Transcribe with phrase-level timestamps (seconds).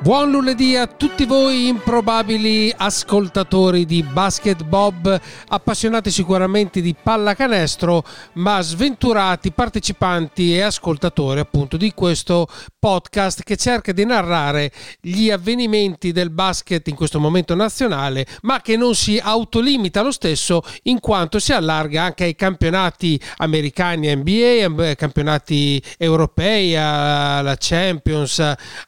[0.00, 8.04] Buon lunedì a tutti voi improbabili ascoltatori di Basket Bob, appassionati sicuramente di pallacanestro,
[8.34, 12.46] ma sventurati partecipanti e ascoltatori appunto di questo
[12.78, 18.76] podcast che cerca di narrare gli avvenimenti del basket in questo momento nazionale, ma che
[18.76, 25.82] non si autolimita lo stesso in quanto si allarga anche ai campionati americani NBA, campionati
[25.98, 28.38] europei, alla Champions,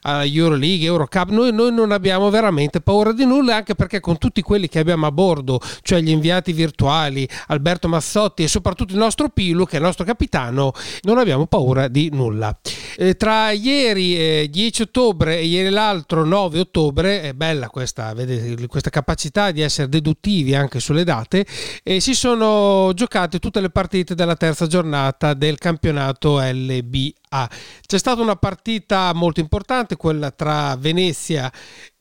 [0.02, 4.42] alla Euroleague, Eurocup, noi, noi, non abbiamo veramente paura di nulla, anche perché con tutti
[4.42, 9.30] quelli che abbiamo a bordo, cioè gli inviati virtuali, Alberto Mazzotti e soprattutto il nostro
[9.30, 12.56] Pilu, che è il nostro capitano, non abbiamo paura di nulla.
[12.96, 18.66] Eh, tra ieri eh, 10 ottobre e ieri l'altro 9 ottobre, è bella questa, vedete,
[18.66, 21.46] questa capacità di essere deduttivi anche sulle date,
[21.82, 27.19] e si sono giocate tutte le partite della terza giornata del campionato LBA.
[27.30, 31.52] C'è stata una partita molto importante, quella tra Venezia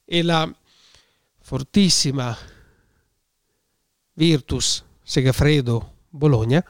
[0.04, 0.52] e la
[1.40, 2.36] fortissima
[4.14, 6.66] Virtus Segafredo Bologna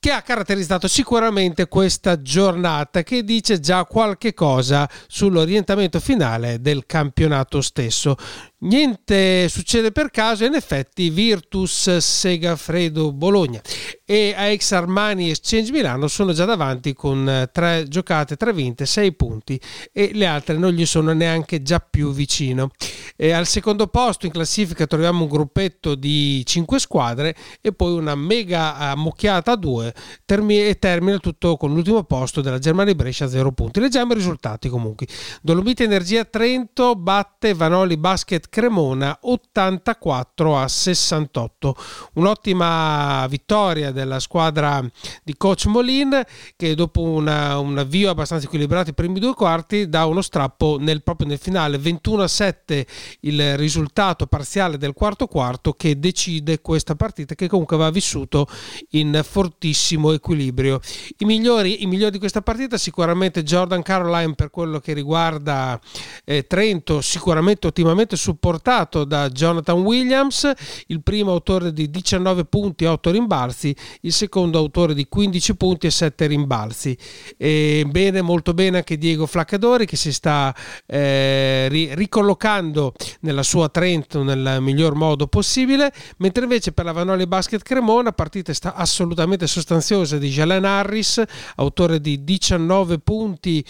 [0.00, 7.60] che ha caratterizzato sicuramente questa giornata che dice già qualche cosa sull'orientamento finale del campionato
[7.60, 8.16] stesso.
[8.60, 13.60] Niente succede per caso, in effetti Virtus Segafredo Bologna
[14.04, 19.60] e AX Armani Exchange Milano sono già davanti con tre giocate, tre vinte, sei punti
[19.92, 22.70] e le altre non gli sono neanche già più vicino.
[23.14, 28.16] E al secondo posto in classifica troviamo un gruppetto di cinque squadre e poi una
[28.16, 33.52] mega ammucchiata a due e termina tutto con l'ultimo posto della Germania Brescia a zero
[33.52, 33.78] punti.
[33.78, 35.06] Leggiamo i risultati comunque.
[35.42, 41.76] Dolomite Energia Trento batte Vanoli Basket Cremona 84 a 68.
[42.14, 44.84] Un'ottima vittoria della squadra
[45.22, 46.22] di coach Molin
[46.56, 51.02] che dopo una, un avvio abbastanza equilibrato i primi due quarti dà uno strappo nel,
[51.02, 52.86] proprio nel finale 21 a 7
[53.20, 58.46] il risultato parziale del quarto quarto che decide questa partita che comunque va vissuto
[58.90, 60.80] in fortissimo equilibrio.
[61.18, 65.80] I migliori, i migliori di questa partita sicuramente Jordan Caroline per quello che riguarda
[66.24, 70.50] eh, Trento, sicuramente ottimamente su supportato da Jonathan Williams,
[70.86, 75.88] il primo autore di 19 punti e 8 rimbalzi, il secondo autore di 15 punti
[75.88, 76.96] e 7 rimbalzi.
[77.36, 80.54] E bene, molto bene anche Diego Flaccadori che si sta
[80.86, 87.62] eh, ricollocando nella sua Trento nel miglior modo possibile, mentre invece per la Vanoli Basket
[87.62, 91.22] Cremona partita sta assolutamente sostanziosa di Jalen Harris,
[91.56, 93.64] autore di 19 punti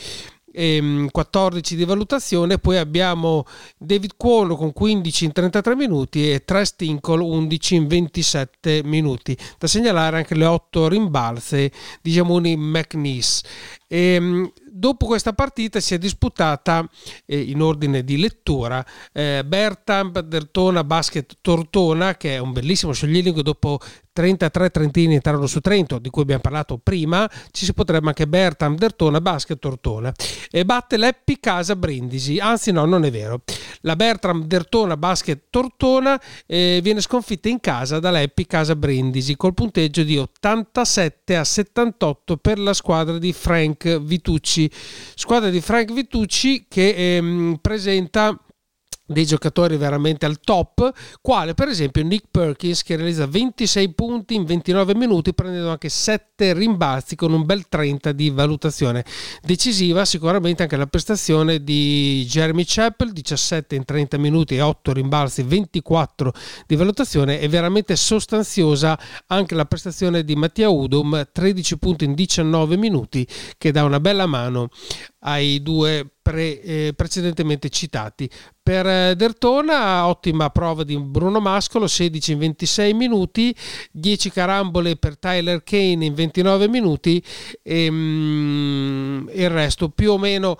[1.10, 3.44] 14 ehm, di valutazione, poi abbiamo
[3.76, 9.36] David Cuono con 15 in 33 minuti e Tres Tinkle 11 in 27 minuti.
[9.58, 11.70] Da segnalare anche le 8 rimbalze
[12.02, 13.42] di Jamuni McNeese.
[13.86, 16.88] Ehm, dopo questa partita si è disputata
[17.24, 23.42] eh, in ordine di lettura eh, Bertam Dertona Basket Tortona che è un bellissimo scioglilingua
[23.42, 23.80] dopo
[24.18, 28.74] 33 trentini entrarono su Trento di cui abbiamo parlato prima ci si potrebbe anche Bertam
[28.74, 30.12] Dertona Basket Tortona.
[30.50, 32.40] E batte l'Eppi Casa Brindisi.
[32.40, 33.42] Anzi no non è vero.
[33.82, 40.02] La Bertram Dertona Basket Tortona eh, viene sconfitta in casa dall'Eppi Casa Brindisi col punteggio
[40.02, 44.68] di 87 a 78 per la squadra di Frank Vitucci.
[45.14, 48.36] Squadra di Frank Vitucci che ehm, presenta
[49.08, 54.44] dei giocatori veramente al top, quale per esempio Nick Perkins che realizza 26 punti in
[54.44, 59.04] 29 minuti prendendo anche 7 rimbalzi con un bel 30 di valutazione.
[59.42, 65.42] Decisiva sicuramente anche la prestazione di Jeremy Chappell, 17 in 30 minuti e 8 rimbalzi,
[65.42, 66.32] 24
[66.66, 72.76] di valutazione e veramente sostanziosa anche la prestazione di Mattia Udom, 13 punti in 19
[72.76, 73.26] minuti
[73.56, 74.68] che dà una bella mano
[75.20, 78.28] ai due pre, eh, precedentemente citati.
[78.62, 83.54] Per eh, Dertona, ottima prova di Bruno Mascolo, 16 in 26 minuti,
[83.90, 87.22] 10 carambole per Tyler Kane in 29 minuti
[87.62, 90.56] e mm, il resto più o meno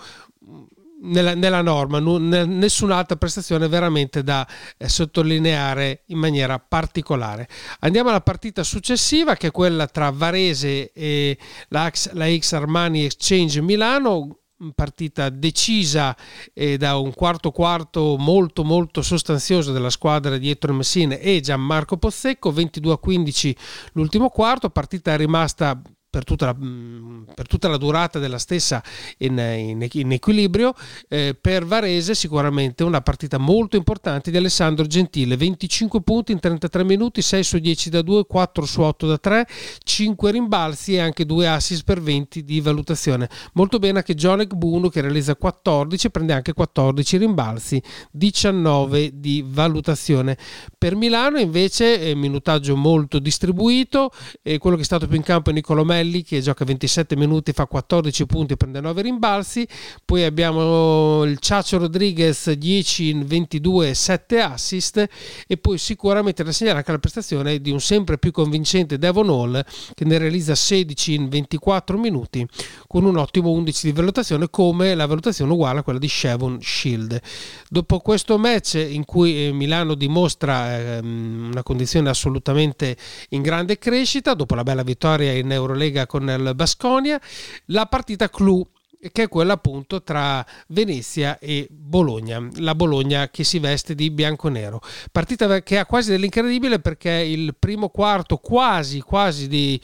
[1.01, 4.47] nella, nella, norma, nessun'altra prestazione veramente da
[4.77, 7.49] eh, sottolineare in maniera particolare.
[7.81, 11.39] Andiamo alla partita successiva che è quella tra Varese e
[11.69, 14.39] la X Armani Exchange Milano
[14.75, 16.17] partita decisa
[16.53, 21.97] eh, da un quarto quarto molto molto sostanzioso della squadra di Ettore Messina e Gianmarco
[21.97, 23.57] Pozzecco 22 a 15
[23.93, 28.83] l'ultimo quarto partita rimasta per tutta, la, mm, per tutta la, durata della stessa
[29.19, 30.75] in, in, in equilibrio.
[31.09, 36.85] Eh, per Varese sicuramente una partita molto importante di Alessandro Gentile, 25 punti in 33
[36.85, 39.47] minuti, 6 su 10 da 2, 4 su 8 da 3,
[39.83, 43.29] 5 rimbalzi e anche 2 assist per 20 di valutazione.
[43.55, 50.37] Molto bene anche John Egbuno che realizza 14, prende anche 14 rimbalzi, 19 di valutazione.
[50.77, 54.11] Per Milano invece eh, minutaggio molto distribuito,
[54.43, 57.53] eh, quello che è stato più in campo è Nicolò Melli che gioca 27 minuti,
[57.53, 59.67] fa 14 punti e prende 9 rimbalzi.
[60.05, 65.09] Poi abbiamo il Ciaccio Rodriguez 10 in 22 7 assist
[65.47, 69.65] e poi sicuramente da segnalare anche la prestazione di un sempre più convincente Devon Hall
[69.95, 72.47] che ne realizza 16 in 24 minuti
[72.87, 77.21] con un ottimo 11 di valutazione come la valutazione uguale a quella di Shevon Shield.
[77.69, 82.97] Dopo questo match in cui eh, Milano dimostra ehm, una condizione assolutamente
[83.31, 87.21] in grande crescita, dopo la bella vittoria in Eurolega Lega con il Basconia,
[87.67, 88.67] la partita clou
[89.13, 94.81] che è quella appunto tra Venezia e Bologna, la Bologna che si veste di bianco-nero.
[95.13, 99.81] Partita che ha quasi dell'incredibile perché il primo quarto quasi, quasi, di,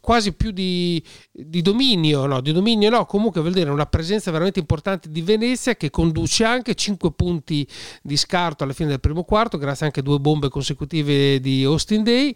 [0.00, 4.60] quasi più di, di dominio, no, di dominio no, comunque vuol dire una presenza veramente
[4.60, 7.68] importante di Venezia che conduce anche 5 punti
[8.02, 12.02] di scarto alla fine del primo quarto, grazie anche a due bombe consecutive di Austin
[12.02, 12.34] Day.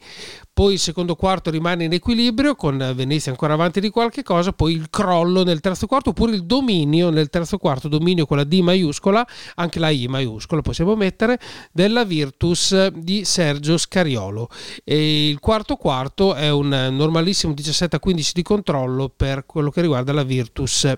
[0.59, 4.73] Poi il secondo quarto rimane in equilibrio con Venezia ancora avanti di qualche cosa, poi
[4.73, 8.59] il crollo nel terzo quarto oppure il dominio nel terzo quarto, dominio con la D
[8.59, 9.25] maiuscola,
[9.55, 11.39] anche la I maiuscola possiamo mettere,
[11.71, 14.49] della Virtus di Sergio Scariolo.
[14.83, 19.81] E il quarto quarto è un normalissimo 17 a 15 di controllo per quello che
[19.81, 20.93] riguarda la Virtus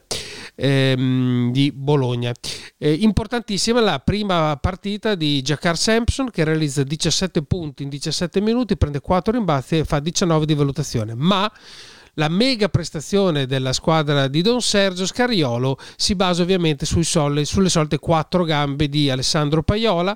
[0.55, 2.33] ehm, di Bologna.
[2.79, 8.79] Eh, importantissima la prima partita di Jakar Sampson che realizza 17 punti in 17 minuti,
[8.79, 11.51] prende 4 rimbalzi e fa 19 di valutazione, ma
[12.15, 17.99] la mega prestazione della squadra di Don Sergio Scariolo si basa ovviamente sole, sulle solite
[17.99, 20.15] quattro gambe di Alessandro Paiola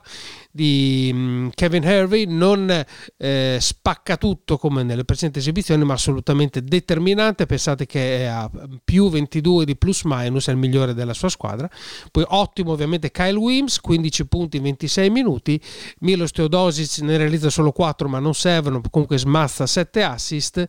[0.55, 2.85] di mm, Kevin Hervey non
[3.17, 7.45] eh, spacca tutto come nelle precedenti esibizioni ma assolutamente determinante.
[7.45, 8.49] Pensate che è a
[8.85, 11.69] più 22 di plus minus è il migliore della sua squadra.
[12.09, 15.61] Poi ottimo ovviamente Kyle Wims 15 punti in 26 minuti.
[16.01, 20.65] Milos Teodosic ne realizza solo 4 ma non servono comunque smazza 7 assist.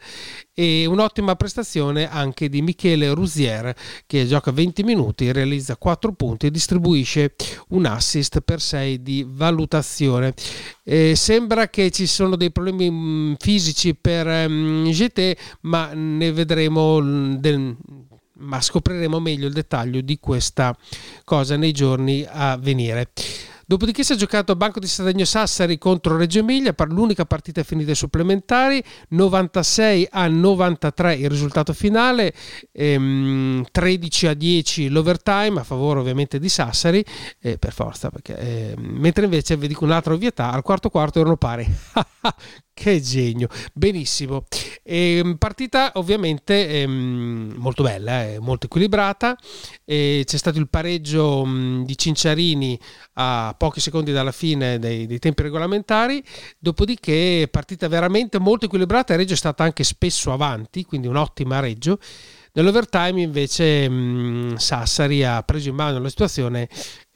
[0.51, 3.75] E un'ottima prestazione anche di Michele Rusier
[4.07, 7.35] che gioca 20 minuti realizza 4 punti e distribuisce
[7.69, 10.33] un assist per 6 di valutazione valutazione.
[10.83, 15.91] Eh, sembra che ci sono dei problemi mh, mm, fisici per mh, mm, GT, ma
[15.93, 17.75] ne vedremo mm, del,
[18.37, 20.75] ma scopriremo meglio il dettaglio di questa
[21.23, 23.09] cosa nei giorni a venire.
[23.67, 27.63] Dopodiché si è giocato a Banco di Sardegno Sassari contro Reggio Emilia per l'unica partita
[27.63, 32.33] finita ai supplementari, 96 a 93 il risultato finale,
[32.71, 37.03] ehm, 13 a 10 l'overtime a favore ovviamente di Sassari,
[37.39, 41.37] eh, per forza, perché, eh, mentre invece vi dico un'altra ovvietà, al quarto quarto erano
[41.37, 41.65] pari.
[42.77, 44.43] Che genio, benissimo.
[44.83, 49.37] E, ehm, partita ovviamente ehm, molto bella, eh, molto equilibrata.
[49.85, 52.77] E c'è stato il pareggio mh, di Cinciarini
[53.13, 56.21] a pochi secondi dalla fine dei, dei, tempi regolamentari.
[56.59, 59.15] Dopodiché, partita veramente molto equilibrata.
[59.15, 61.97] Reggio è stata anche spesso avanti, quindi un'ottima Reggio.
[62.51, 66.67] Nell'overtime invece mh, Sassari ha preso in mano la situazione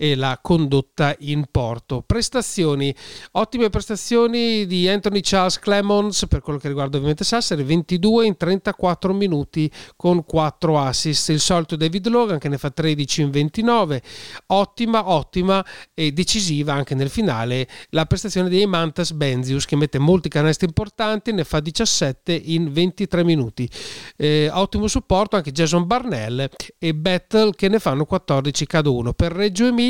[0.01, 2.01] e la condotta in porto.
[2.05, 2.95] Prestazioni,
[3.33, 9.13] ottime prestazioni di Anthony Charles Clemons per quello che riguarda ovviamente Sassari, 22 in 34
[9.13, 11.27] minuti con 4 assist.
[11.29, 14.01] Il solito David Logan che ne fa 13 in 29,
[14.47, 20.29] ottima, ottima e decisiva anche nel finale la prestazione di Mantas Benzius che mette molti
[20.29, 23.69] canestri importanti, ne fa 17 in 23 minuti.
[24.15, 29.33] Eh, ottimo supporto anche Jason Barnell e Battle che ne fanno 14 cado 1 per
[29.33, 29.87] Reggio Emilia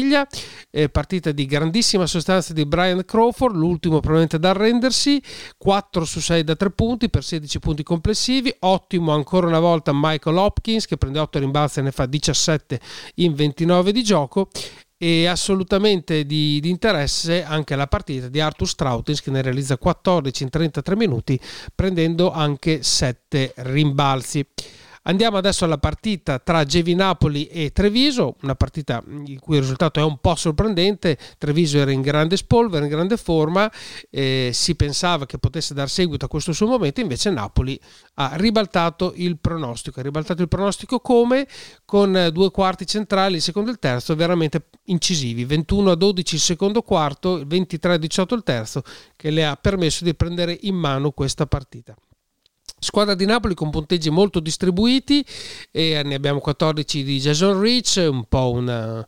[0.72, 5.22] eh, partita di grandissima sostanza di Brian Crawford l'ultimo probabilmente da arrendersi
[5.58, 10.38] 4 su 6 da 3 punti per 16 punti complessivi ottimo ancora una volta Michael
[10.38, 12.79] Hopkins che prende 8 rimbalzi e ne fa 17
[13.15, 14.50] in 29 di gioco
[15.01, 20.44] e assolutamente di, di, interesse anche la partita di Arthur Strautins che ne realizza 14
[20.44, 21.39] in 33 minuti
[21.74, 24.46] prendendo anche 7 rimbalzi.
[25.03, 30.03] Andiamo adesso alla partita tra Gevi Napoli e Treviso, una partita il cui risultato è
[30.03, 31.18] un po' sorprendente.
[31.38, 33.72] Treviso era in grande spolvero, in grande forma,
[34.10, 37.79] eh, si pensava che potesse dar seguito a questo suo momento, invece Napoli
[38.15, 40.00] ha ribaltato il pronostico.
[40.00, 41.48] Ha ribaltato il pronostico come?
[41.86, 45.46] Con due quarti centrali, il secondo e il terzo, veramente incisivi.
[45.46, 48.84] 21 a 12 il secondo quarto, 23 a 18 il terzo,
[49.15, 51.96] che le ha permesso di prendere in mano questa partita.
[52.79, 55.25] Squadra di Napoli con punteggi molto distribuiti
[55.71, 59.05] e ne abbiamo 14 di Jason Rich, un po' una,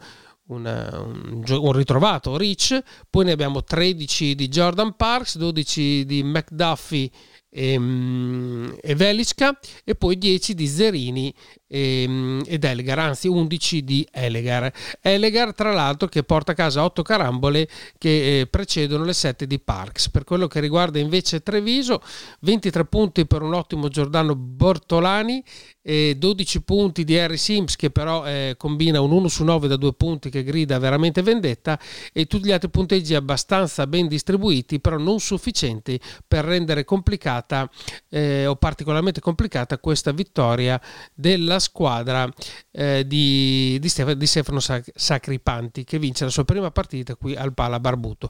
[0.47, 7.09] una, un, un, ritrovato Rich, poi ne abbiamo 13 di Jordan Parks, 12 di McDuffie
[7.51, 11.33] e, ehm, e Velicka e poi 10 di Zerini
[11.67, 14.71] e, ehm, ed Elegar, anzi 11 di Elegar.
[15.01, 17.67] Elegar tra l'altro che porta a casa 8 carambole
[17.97, 20.09] che eh, precedono le 7 di Parks.
[20.09, 22.01] Per quello che riguarda invece Treviso,
[22.39, 25.43] 23 punti per un ottimo Giordano Bortolani
[25.83, 29.77] e 12 punti di Harry Sims che però eh, combina un 1 su 9 da
[29.77, 31.79] 2 punti che grida veramente vendetta
[32.13, 36.85] e tutti gli altri punteggi abbastanza ben distribuiti però non sufficienti per rendere
[37.41, 37.69] complicata
[38.09, 40.79] eh, o particolarmente complicata questa vittoria
[41.13, 42.31] della squadra
[42.71, 47.53] eh, di, di, Stefano, di Stefano Sacripanti che vince la sua prima partita qui al
[47.53, 48.29] Pala Barbuto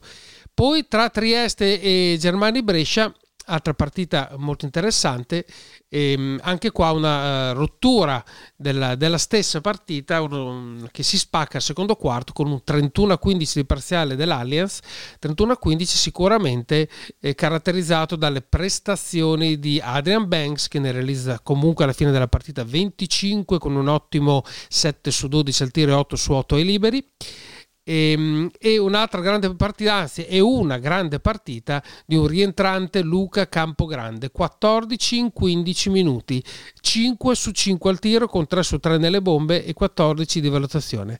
[0.53, 3.13] poi tra Trieste e Germani Brescia
[3.45, 5.45] altra partita molto interessante,
[5.89, 8.23] ehm, anche qua una uh, rottura
[8.55, 13.65] della, della, stessa partita un, che si spacca al secondo quarto con un 31-15 di
[13.65, 14.79] parziale dell'Allianz,
[15.21, 22.11] 31-15 sicuramente eh, caratterizzato dalle prestazioni di Adrian Banks che ne realizza comunque alla fine
[22.11, 26.55] della partita 25 con un ottimo 7 su 12 al tiro e 8 su 8
[26.55, 27.05] ai liberi.
[27.91, 33.49] E, ehm, e, un'altra grande partita, anzi è una grande partita di un rientrante Luca
[33.49, 36.41] Campogrande, 14 in 15 minuti,
[36.79, 41.19] 5 su 5 al tiro con 3 su 3 nelle bombe e 14 di valutazione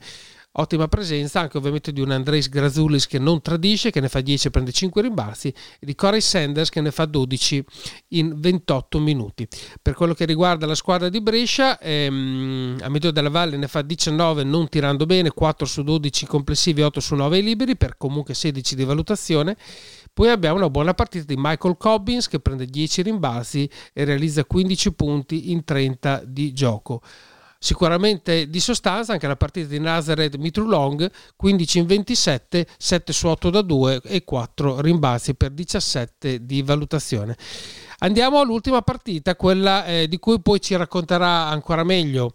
[0.54, 4.48] ottima presenza anche ovviamente di un Andres Grazulis che non tradisce, che ne fa 10
[4.48, 7.64] e prende 5 rimbalzi, e di Corey Sanders che ne fa 12
[8.10, 9.48] in 28 minuti.
[9.82, 13.82] Per quello che riguarda la squadra di Brescia, ehm, a Medio della Valle ne fa
[13.82, 18.76] 19 non tirando bene, 4 su 12 complessivi, 8 su 9 liberi, per comunque 16
[18.76, 19.56] di valutazione.
[20.14, 24.94] Poi abbiamo una buona partita di Michael Cobbins che prende 10 rimbalzi e realizza 15
[24.94, 27.02] punti in 30 di gioco
[27.64, 33.50] sicuramente di sostanza anche la partita di Nazareth Mitrulong 15 in 27 7 su 8
[33.52, 37.38] da 2 e 4 rimbalzi per 17 di valutazione.
[38.00, 42.34] Andiamo all'ultima partita quella eh, di cui poi ci racconterà ancora meglio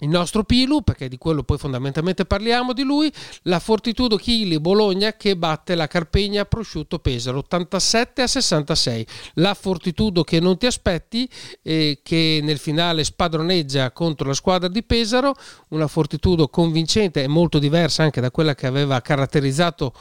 [0.00, 5.14] il nostro Pilu, perché di quello poi fondamentalmente parliamo di lui, la Fortitudo Chili Bologna
[5.14, 9.06] che batte la Carpegna Prosciutto Pesaro 87 a 66.
[9.34, 11.28] La Fortitudo che non ti aspetti,
[11.62, 15.34] eh, che nel finale spadroneggia contro la squadra di Pesaro,
[15.68, 19.92] una Fortitudo convincente e molto diversa anche da quella che aveva caratterizzato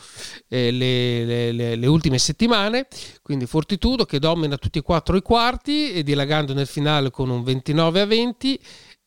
[0.47, 2.87] eh, le, le, le, le, ultime settimane.
[3.21, 7.43] Quindi Fortitudo che domina tutti e quattro i quarti e dilagando nel finale con un
[7.43, 8.59] 29 a 20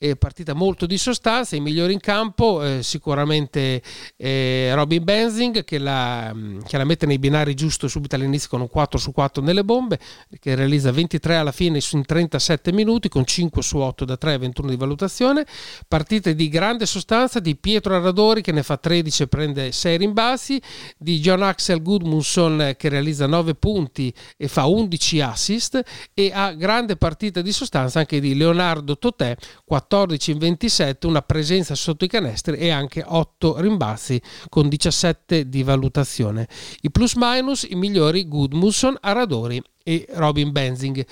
[0.02, 3.80] eh, partita molto di sostanza, i migliori in campo eh, sicuramente
[4.16, 6.34] eh, Robin Benzing che la,
[6.66, 10.00] che la, mette nei binari giusto subito all'inizio con un 4 su 4 nelle bombe,
[10.40, 14.38] che realizza 23 alla fine in 37 minuti con 5 su 8 da 3 e
[14.38, 15.46] 21 di valutazione,
[15.86, 20.60] partite di grande sostanza di Pietro Arradori che ne fa 13 e prende 6 rimbalzi,
[20.98, 25.80] di John Axel Goodmunson che realizza 9 punti e fa 11 assist
[26.12, 31.20] e a grande partita di sostanza anche di Leonardo Totè 14 14 in 27, una
[31.20, 34.18] presenza sotto i canestri e anche 8 rimbalzi
[34.48, 36.48] con 17 di valutazione.
[36.80, 41.04] I plus minus, i migliori Gudmundsson, Aradori e Robin Benzing.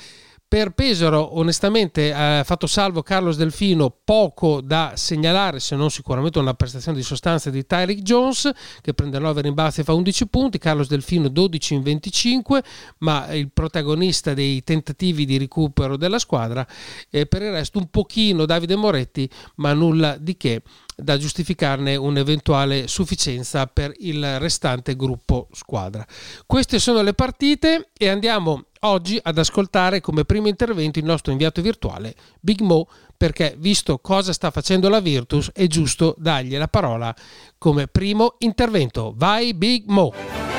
[0.51, 6.55] Per Pesaro, onestamente, ha fatto salvo Carlos Delfino, poco da segnalare, se non sicuramente una
[6.55, 10.89] prestazione di sostanza di Tyreek Jones, che prende 9 rimbalzi e fa 11 punti, Carlos
[10.89, 12.65] Delfino 12 in 25,
[12.99, 16.67] ma il protagonista dei tentativi di recupero della squadra.
[17.09, 20.63] E per il resto un pochino Davide Moretti, ma nulla di che
[21.03, 26.07] da giustificarne un'eventuale sufficienza per il restante gruppo squadra.
[26.47, 31.61] Queste sono le partite e andiamo oggi ad ascoltare come primo intervento il nostro inviato
[31.61, 37.15] virtuale Big Mo perché visto cosa sta facendo la Virtus è giusto dargli la parola
[37.59, 39.13] come primo intervento.
[39.15, 40.50] Vai Big Mo!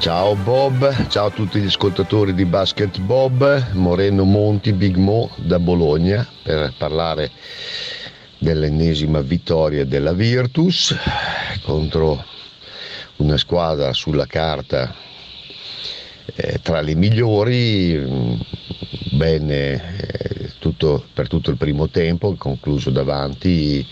[0.00, 5.58] Ciao Bob, ciao a tutti gli ascoltatori di Basket Bob, Moreno Monti, Big Mo da
[5.58, 7.30] Bologna per parlare
[8.38, 10.96] dell'ennesima vittoria della Virtus
[11.64, 12.24] contro
[13.16, 14.94] una squadra sulla carta
[16.34, 18.40] eh, tra le migliori, mm,
[19.10, 23.86] bene eh, tutto, per tutto il primo tempo, concluso davanti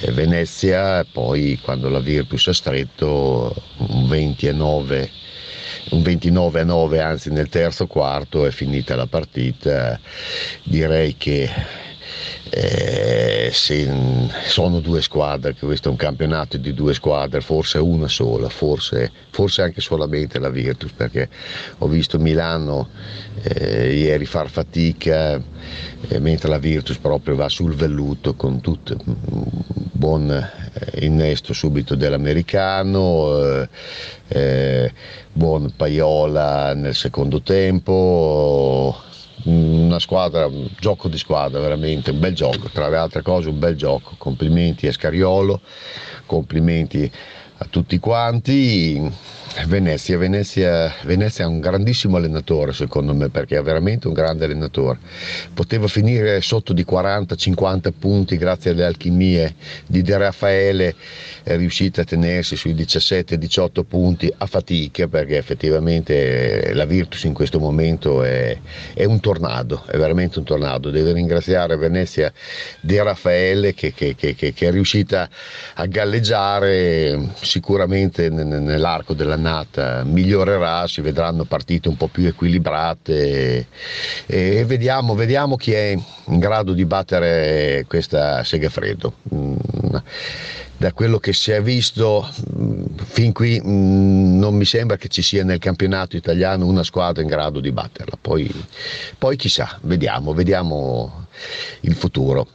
[0.00, 5.10] eh, Venezia, poi quando la Virtus ha stretto un 20 a 9
[5.90, 9.98] un 29 a 9 anzi nel terzo quarto è finita la partita.
[10.62, 11.48] Direi che
[12.50, 18.48] eh, sono due squadre, che questo è un campionato di due squadre, forse una sola,
[18.48, 21.28] forse, forse anche solamente la Virtus, perché
[21.78, 22.88] ho visto Milano
[23.42, 25.40] eh, ieri far fatica,
[26.08, 28.96] eh, mentre la Virtus proprio va sul velluto con tutto
[30.04, 33.68] buon eh, innesto subito dell'americano, eh,
[34.28, 34.92] eh,
[35.32, 38.94] buon Paiola nel secondo tempo
[39.44, 43.58] una squadra, un gioco di squadra veramente, un bel gioco, tra le altre cose un
[43.58, 45.60] bel gioco, complimenti a Scariolo,
[46.26, 47.10] complimenti
[47.58, 49.32] a tutti quanti.
[49.66, 54.98] Venezia, Venezia, Venezia è un grandissimo allenatore secondo me perché è veramente un grande allenatore.
[55.54, 59.54] Poteva finire sotto di 40-50 punti grazie alle alchimie
[59.86, 60.94] di De Raffaele,
[61.44, 67.60] è riuscita a tenersi sui 17-18 punti a fatica perché effettivamente la Virtus in questo
[67.60, 68.58] momento è,
[68.92, 70.90] è, un tornado, è veramente un tornado.
[70.90, 72.32] Deve ringraziare Venezia
[72.80, 75.28] De Raffaele che, che, che, che è riuscita
[75.74, 83.66] a galleggiare sicuramente nell'arco della giornata migliorerà, si vedranno partite un po' più equilibrate
[84.26, 85.94] e vediamo, vediamo chi è
[86.26, 89.14] in grado di battere questa Segafredo.
[89.34, 89.56] Mm,
[90.76, 95.22] da quello che si è visto mm, fin qui mm, non mi sembra che ci
[95.22, 98.16] sia nel campionato italiano una squadra in grado di batterla.
[98.20, 98.50] Poi,
[99.18, 101.26] poi chissà, vediamo, vediamo
[101.80, 102.48] il futuro.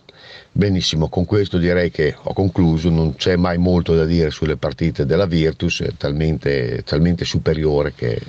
[0.51, 5.05] Benissimo, con questo direi che ho concluso, non c'è mai molto da dire sulle partite
[5.05, 8.19] della Virtus, è talmente, talmente superiore che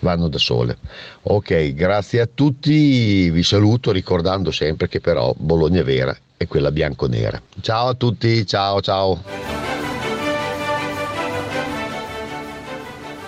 [0.00, 0.76] vanno da sole.
[1.22, 6.70] Ok, grazie a tutti, vi saluto ricordando sempre che però Bologna è vera è quella
[6.70, 7.40] bianco-nera.
[7.60, 9.22] Ciao a tutti, ciao ciao.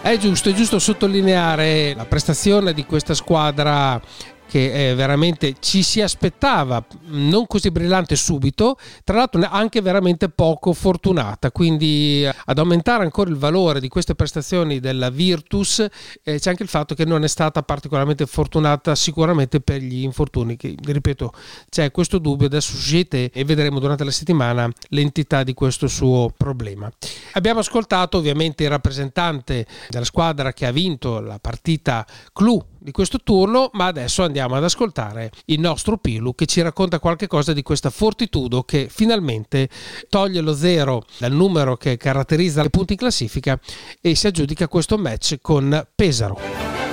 [0.02, 4.00] È giusto, è giusto sottolineare la prestazione di questa squadra
[4.48, 10.72] che eh, veramente ci si aspettava non così brillante subito, tra l'altro anche veramente poco
[10.72, 15.80] fortunata, quindi eh, ad aumentare ancora il valore di queste prestazioni della Virtus
[16.22, 20.56] eh, c'è anche il fatto che non è stata particolarmente fortunata sicuramente per gli infortuni,
[20.56, 21.32] che ripeto
[21.68, 26.90] c'è questo dubbio, adesso uscite e vedremo durante la settimana l'entità di questo suo problema.
[27.32, 33.18] Abbiamo ascoltato ovviamente il rappresentante della squadra che ha vinto la partita clou di questo
[33.18, 37.62] turno, ma adesso andiamo ad ascoltare il nostro Pilu che ci racconta qualche cosa di
[37.62, 39.68] questa fortitudo che finalmente
[40.08, 43.58] toglie lo zero dal numero che caratterizza le punti in classifica
[44.00, 46.85] e si aggiudica questo match con Pesaro.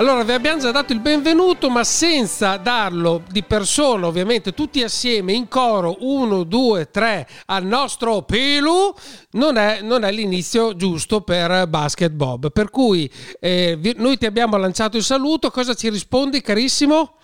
[0.00, 5.34] Allora, vi abbiamo già dato il benvenuto, ma senza darlo di persona, ovviamente, tutti assieme
[5.34, 8.94] in coro, uno, due, tre, al nostro Pilu,
[9.32, 12.50] non è, non è l'inizio giusto per Basket Bob.
[12.50, 13.10] Per cui
[13.40, 17.16] eh, noi ti abbiamo lanciato il saluto, cosa ci rispondi, carissimo?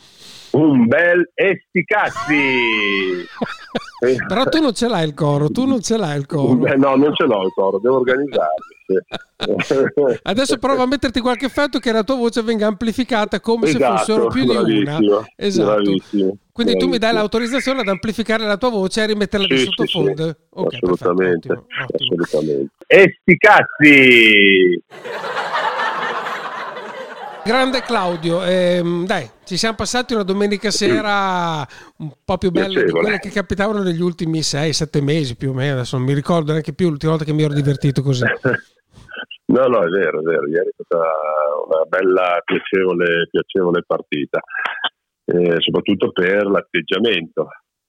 [0.51, 2.35] Un bel esticazzi!
[4.29, 6.53] Però tu non ce l'hai il coro, tu non ce l'hai il coro.
[6.77, 8.76] no, non ce l'ho il coro, devo organizzarmi.
[10.23, 13.99] Adesso prova a metterti qualche effetto che la tua voce venga amplificata come esatto, se
[13.99, 14.99] fossero più di una.
[15.37, 15.83] Esatto.
[15.83, 16.79] Bravissimo, Quindi bravissimo.
[16.79, 20.25] tu mi dai l'autorizzazione ad amplificare la tua voce e rimetterla sì, di sottofondo.
[20.25, 20.37] Sì, sì.
[20.51, 22.73] Okay, assolutamente, perfetto, ottimo, assolutamente.
[22.87, 24.83] E sti cazzi!
[27.45, 31.65] Grande Claudio, ehm, dai, ci siamo passati una domenica sera
[31.99, 35.75] un po' più bella di quelle che capitavano negli ultimi 6-7 mesi più o meno,
[35.75, 38.25] adesso non mi ricordo neanche più l'ultima volta che mi ero divertito così.
[39.49, 40.49] No, no, è vero, è vero.
[40.49, 41.05] Ieri è stata
[41.69, 44.41] una bella, piacevole, piacevole partita,
[45.25, 47.49] eh, soprattutto per l'atteggiamento.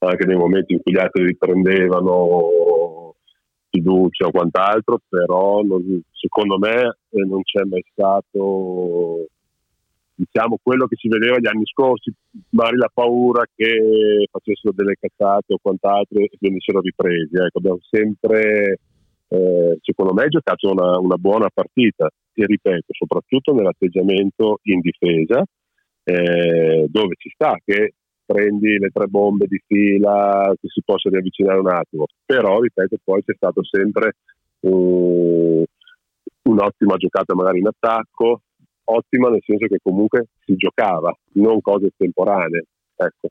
[0.00, 3.14] Anche nei momenti in cui gli altri riprendevano
[3.70, 9.26] fiducia o quant'altro, però non, secondo me eh, non c'è mai stato
[10.18, 12.12] diciamo quello che si vedeva gli anni scorsi,
[12.50, 17.36] magari la paura che facessero delle cazzate o quant'altro e venissero ripresi.
[17.36, 18.78] Ecco, abbiamo sempre,
[19.28, 25.44] eh, secondo me, giocato una, una, buona partita e ripeto, soprattutto nell'atteggiamento in difesa,
[26.02, 27.94] eh, dove ci sta che
[28.28, 32.04] prendi le tre bombe di fila, che si possa riavvicinare un attimo.
[32.26, 34.16] Però, ripeto, poi c'è stato sempre
[34.60, 35.64] un,
[36.42, 38.42] un'ottima giocata magari in attacco,
[38.84, 42.64] ottima nel senso che comunque si giocava, non cose estemporanee.
[42.96, 43.28] Ecco.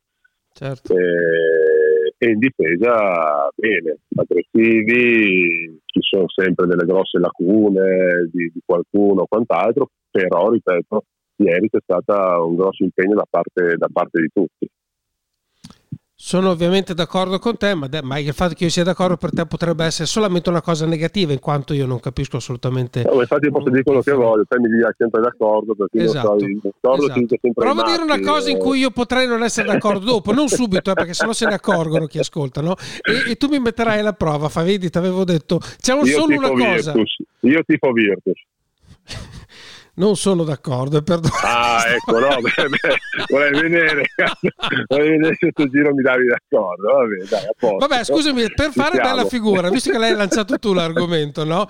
[0.51, 0.95] Certo.
[0.95, 9.21] E, e, in difesa bene, aggressivi, ci sono sempre delle grosse lacune di, di qualcuno
[9.21, 11.03] o quant'altro, però ripeto,
[11.35, 14.67] ieri c'è stato un grosso impegno da parte, da parte di tutti.
[16.19, 19.45] Sono ovviamente d'accordo con te, ma, ma, il fatto che io sia d'accordo per te
[19.45, 23.03] potrebbe essere solamente una cosa negativa, in quanto io non capisco assolutamente.
[23.03, 26.59] No, infatti posso dire quello che voglio, te mi dici sempre d'accordo, perché esatto, io
[26.59, 27.19] so, d'accordo esatto.
[27.39, 30.47] sempre Prova a dire una cosa in cui io potrei non essere d'accordo dopo, non
[30.47, 32.73] subito, eh, perché sennò se ne accorgono chi ascoltano.
[32.99, 36.35] E, e, tu mi metterai alla prova, fa vedi, ti avevo detto, c'è un solo
[36.35, 36.93] una cosa.
[36.93, 37.15] Virtus.
[37.41, 38.41] Io tifo Virtus.
[39.97, 41.33] Non sono d'accordo, perdono.
[41.43, 42.97] Ah, ecco, no, beh, beh,
[43.29, 44.03] vorrei vedere,
[44.87, 46.87] vorrei vedere se questo giro mi davi d'accordo.
[46.87, 47.87] Vabbè, dai, a posto.
[47.87, 51.67] Vabbè, scusami, per fare bella figura, visto che l'hai lanciato tu l'argomento, no?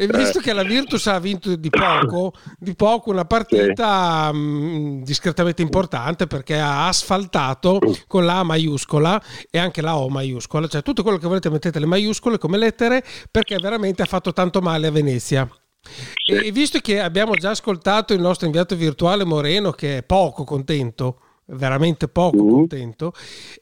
[0.00, 4.38] E visto che la Virtus ha vinto di poco, di poco una partita sì.
[4.38, 10.66] mh, discretamente importante perché ha asfaltato con la A maiuscola e anche la O maiuscola,
[10.66, 14.62] cioè tutto quello che volete mettete le maiuscole come lettere perché veramente ha fatto tanto
[14.62, 15.46] male a Venezia.
[16.24, 16.32] Sì.
[16.32, 21.20] E visto che abbiamo già ascoltato il nostro inviato virtuale Moreno, che è poco contento,
[21.48, 22.50] veramente poco uh.
[22.50, 23.12] contento,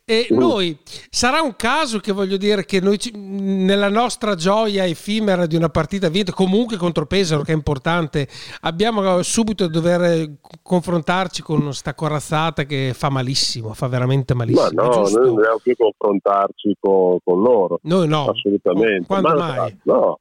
[0.05, 0.39] e uh.
[0.39, 0.79] noi
[1.11, 6.09] sarà un caso che voglio dire che noi nella nostra gioia effimera di una partita
[6.09, 8.29] vinta, comunque contro Pesaro, che è importante,
[8.63, 14.71] abbiamo subito dover confrontarci con sta corazzata che fa malissimo, fa veramente malissimo.
[14.75, 17.81] Ma no, noi non dobbiamo più confrontarci con, con loro.
[17.83, 18.31] Noi no.
[18.31, 19.07] Assolutamente.
[19.07, 19.79] Quando Ma, mai?
[19.83, 20.19] No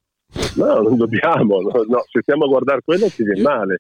[0.56, 2.04] No, non dobbiamo, no, no.
[2.10, 3.80] se stiamo a guardare quello ci viene male.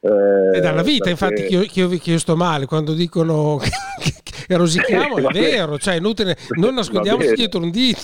[0.00, 1.10] Eh, è dalla vita, perché...
[1.10, 3.58] infatti, che io, che, io, che io, sto male quando dicono
[4.46, 8.00] che rosichiamo, è vero, cioè inutile, non nascondiamoci dietro un dito.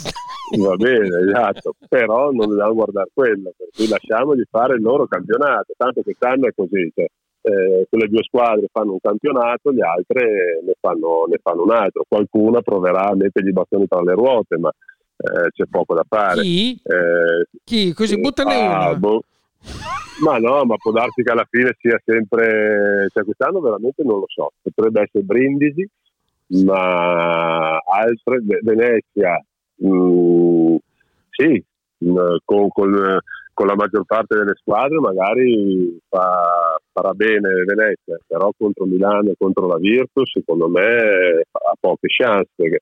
[0.58, 5.74] Va bene, esatto, però non dobbiamo guardare quello, per cui lasciamogli fare il loro campionato,
[5.76, 7.06] tanto quest'anno è così, cioè,
[7.42, 12.04] eh, quelle due squadre fanno un campionato, le altre ne fanno, ne fanno un altro,
[12.08, 14.70] qualcuno proverà a mettergli i bastoni tra le ruote, ma
[15.18, 16.42] eh, c'è poco da fare.
[16.42, 16.80] Chi?
[16.82, 17.92] Eh, Chi?
[17.92, 18.94] Così buttane ah.
[18.94, 19.22] Boh.
[20.22, 24.26] Ma no, ma può darsi che alla fine sia sempre, cioè quest'anno veramente non lo
[24.26, 25.88] so, potrebbe essere Brindisi,
[26.64, 29.40] ma altre, Venezia,
[29.76, 30.76] mh, mm,
[31.30, 31.64] sì,
[31.98, 33.18] mh, mm, con, con,
[33.52, 39.34] con, la maggior parte delle squadre magari fa, farà bene Venezia, però contro Milano e
[39.38, 42.80] contro la Virtus secondo me ha poche chance, perché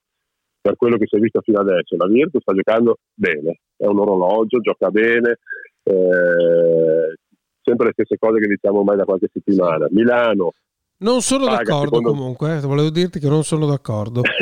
[0.67, 3.99] per quello che si è visto fino adesso, la Virtus sta giocando bene, è un
[3.99, 5.37] orologio, gioca bene,
[5.83, 7.15] eh,
[7.61, 9.87] sempre le stesse cose che diciamo ormai da qualche settimana.
[9.91, 10.51] Milano.
[10.99, 12.09] Non sono d'accordo secondo...
[12.09, 14.23] comunque, eh, volevo dirti che non sono d'accordo.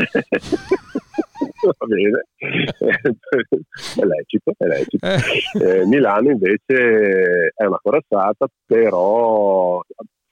[1.65, 5.05] Va bene, è lecito, è lecito.
[5.05, 5.79] Eh.
[5.79, 9.79] Eh, Milano invece è una corazzata, però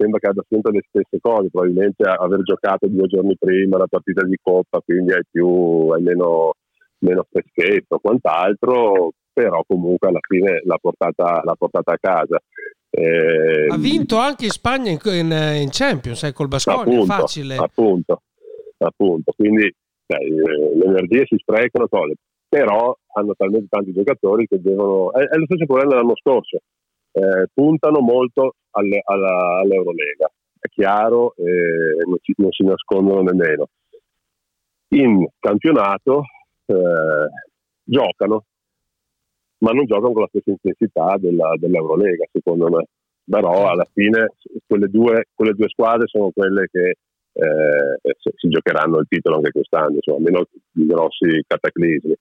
[0.04, 4.26] sembra che abbia sempre le stesse cose, probabilmente aver giocato due giorni prima la partita
[4.26, 6.54] di Coppa, quindi hai più, hai meno,
[7.00, 12.42] meno freschetto, quant'altro, però comunque alla fine l'ha portata, l'ha portata a casa.
[12.90, 17.56] Eh, ha vinto anche in Spagna in, in, in Champions, eh, col Basconia, facile.
[17.56, 18.22] Appunto,
[18.78, 19.32] appunto.
[19.36, 22.16] quindi eh, le energie si sprecano, cose.
[22.48, 25.12] però hanno talmente tanti giocatori che devono...
[25.14, 26.60] È, è lo stesso problema dell'anno scorso,
[27.14, 33.68] eh, puntano molto alle, alla, all'Eurolega, è chiaro, eh, non, non, si nascondono nemmeno.
[34.90, 36.24] In campionato
[36.66, 37.28] eh,
[37.84, 38.46] giocano,
[39.60, 42.86] ma non giocano con la stessa intensità della, dell'Eurolega, secondo me.
[43.26, 44.34] Però alla fine
[44.68, 46.96] quelle due, quelle due squadre sono quelle che
[47.34, 52.16] eh, si giocheranno il titolo anche quest'anno, insomma, meno grossi cataclismi.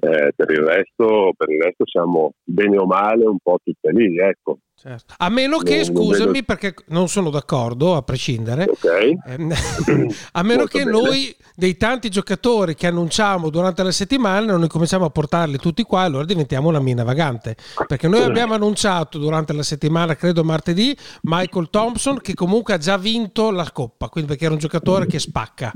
[0.00, 4.16] Eh, per, il resto, per, il resto, siamo bene o male un po' tutte lì,
[4.16, 4.58] ecco.
[4.80, 5.14] Certo.
[5.16, 6.44] A meno che, non, scusami, vedo...
[6.44, 9.18] perché non sono d'accordo, a prescindere, okay.
[9.26, 9.52] ehm,
[10.32, 10.90] a meno che bene.
[10.92, 16.02] noi dei tanti giocatori che annunciamo durante la settimana non cominciamo a portarli tutti qua,
[16.02, 17.56] allora diventiamo una mina vagante.
[17.88, 22.96] Perché noi abbiamo annunciato durante la settimana, credo martedì, Michael Thompson che comunque ha già
[22.96, 25.72] vinto la Coppa, quindi perché era un giocatore che spacca.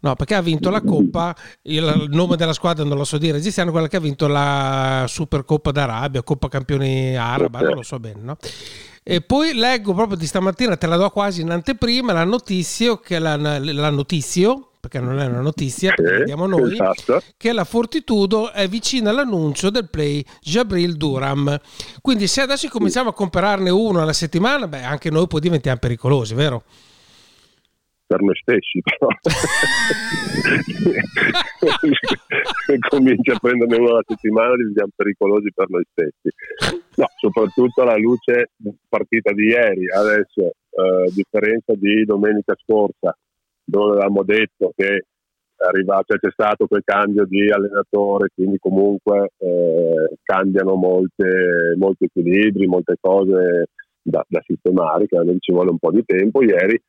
[0.00, 3.70] No, perché ha vinto la Coppa, il nome della squadra non lo so dire, registriamo
[3.70, 8.36] quella che ha vinto la Supercoppa d'Arabia, Coppa Campioni Araba, non lo so bene, no?
[9.02, 13.18] E poi leggo proprio di stamattina, te la do quasi in anteprima, la notizia, che
[13.20, 17.22] la, la notizio, perché non è una notizia, sì, vediamo noi, esatto.
[17.36, 21.56] che la Fortitudo è vicina all'annuncio del play Jabril Duram.
[22.00, 26.34] Quindi se adesso cominciamo a comprarne uno alla settimana, beh, anche noi poi diventiamo pericolosi,
[26.34, 26.64] vero?
[28.06, 29.08] Per noi stessi, però
[32.88, 36.30] comincia a prenderne uno alla settimana diventiamo pericolosi per noi stessi.
[36.96, 38.50] No, soprattutto alla luce
[38.88, 43.16] partita di ieri, adesso eh, differenza di domenica scorsa,
[43.64, 45.06] dove avevamo detto che
[45.58, 52.66] arriva, cioè c'è stato quel cambio di allenatore, quindi comunque eh, cambiano molte, molti equilibri,
[52.66, 53.68] molte cose
[54.02, 56.42] da, da sistemare, che ci vuole un po' di tempo.
[56.42, 56.80] Ieri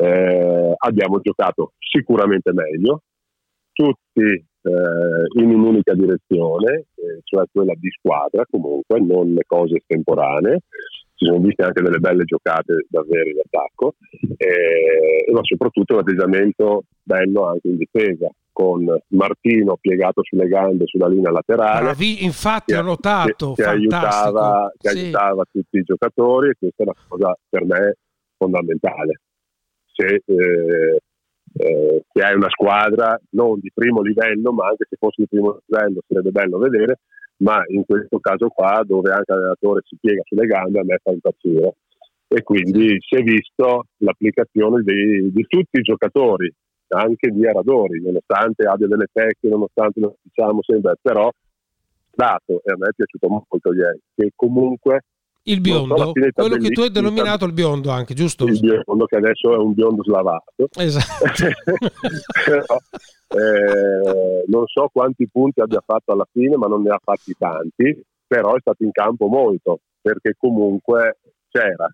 [0.00, 3.02] eh, abbiamo giocato sicuramente meglio,
[3.72, 10.60] tutti eh, in un'unica direzione, eh, cioè quella di squadra comunque, non le cose estemporanee.
[11.18, 13.94] Ci sono viste anche delle belle giocate davvero in attacco,
[14.36, 21.08] eh, ma soprattutto un atteggiamento bello anche in difesa, con Martino piegato sulle gambe sulla
[21.08, 21.86] linea laterale.
[21.86, 24.98] Bravi, infatti ho notato, che, che, aiutava, che sì.
[24.98, 27.96] aiutava tutti i giocatori e questa è una cosa per me
[28.36, 29.20] fondamentale
[29.98, 31.00] se, eh,
[31.58, 35.60] eh, se hai una squadra non di primo livello, ma anche se fosse di primo
[35.66, 37.00] livello sarebbe bello vedere,
[37.38, 41.10] ma in questo caso qua dove anche l'allenatore si piega sulle gambe a me fa
[41.10, 41.74] impazzire.
[42.28, 46.52] E quindi si è visto l'applicazione di, di tutti i giocatori,
[46.88, 51.30] anche di Aradori, nonostante abbia delle tecniche, nonostante lo diciamo sempre, però
[52.14, 55.04] dato, e a me è piaciuto molto ieri, che comunque
[55.48, 58.46] il biondo, quello che tu hai denominato il biondo anche, giusto?
[58.46, 60.68] Il biondo che adesso è un biondo slavato.
[60.76, 61.24] Esatto.
[62.44, 62.76] Però,
[63.28, 68.02] eh, non so quanti punti abbia fatto alla fine, ma non ne ha fatti tanti,
[68.26, 71.92] però è stato in campo molto, perché comunque c'era.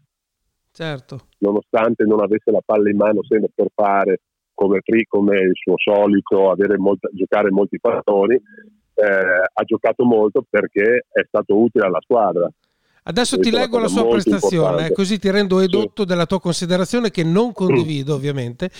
[0.72, 1.28] Certo.
[1.38, 4.20] Nonostante non avesse la palla in mano sempre per fare
[4.52, 9.02] come, come il suo solito, molta, giocare molti pattoni, eh,
[9.52, 12.48] ha giocato molto perché è stato utile alla squadra.
[13.06, 16.08] Adesso ti leggo la sua prestazione, eh, così ti rendo edotto sì.
[16.08, 18.70] della tua considerazione che non condivido ovviamente.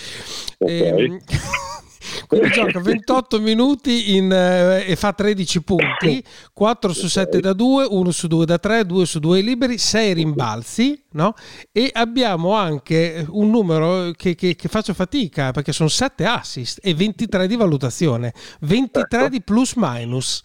[0.57, 0.79] Okay.
[0.79, 1.19] Ehm,
[2.27, 7.85] quindi gioca 28 minuti in, eh, e fa 13 punti, 4 su 7 da 2,
[7.87, 11.35] 1 su 2 da 3, 2 su 2 liberi, 6 rimbalzi, no?
[11.71, 16.95] E abbiamo anche un numero che, che, che, faccio fatica perché sono 7 assist e
[16.95, 19.29] 23 di valutazione, 23 ecco.
[19.29, 20.41] di plus minus.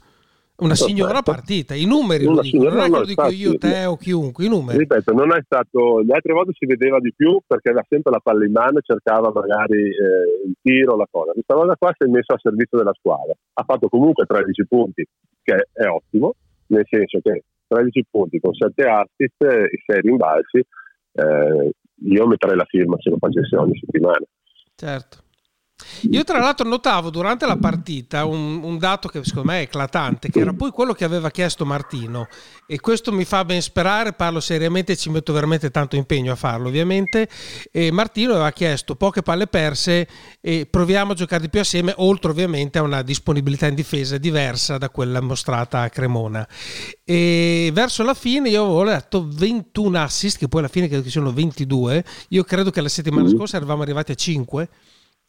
[0.61, 3.97] Una signora partita, i numeri lo dicono, non è che lo dico io, te o
[3.97, 4.79] chiunque, i numeri.
[4.79, 8.21] Ripeto, non è stato, le altre volte si vedeva di più perché aveva sempre la
[8.21, 11.33] palla in mano e cercava magari eh, il tiro, la cosa.
[11.33, 13.33] Questa volta qua si è messo a servizio della squadra.
[13.55, 15.05] Ha fatto comunque 13 punti,
[15.43, 16.35] che è ottimo,
[16.67, 20.59] nel senso che 13 punti con 7 assist e 6 rimbalzi,
[21.13, 21.71] eh,
[22.03, 24.25] io metterei la firma se lo facessi ogni settimana.
[24.75, 25.29] Certo.
[26.11, 30.31] Io tra l'altro notavo durante la partita un, un, dato che secondo me è eclatante,
[30.31, 32.29] che era poi quello che aveva chiesto Martino
[32.67, 36.37] e questo mi fa ben sperare, parlo seriamente e ci metto veramente tanto impegno a
[36.37, 37.29] farlo ovviamente.
[37.71, 40.07] E Martino aveva chiesto poche palle perse
[40.41, 44.79] e proviamo a giocare di più assieme, oltre ovviamente a una disponibilità in difesa diversa
[44.79, 46.47] da quella mostrata a Cremona.
[47.05, 51.11] E verso la fine io avevo letto 21 assist, che poi alla fine credo che
[51.11, 54.69] siano 22, io credo che la settimana scorsa eravamo arrivati a 5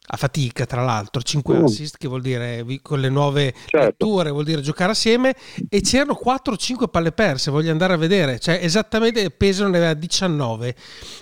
[0.04, 1.64] a fatica tra l'altro 5 mm.
[1.64, 4.04] assist che vuol dire con le nuove certo.
[4.04, 5.34] letture vuol dire giocare assieme
[5.68, 10.74] e c'erano 4-5 palle perse voglio andare a vedere cioè esattamente Pesaro ne aveva 19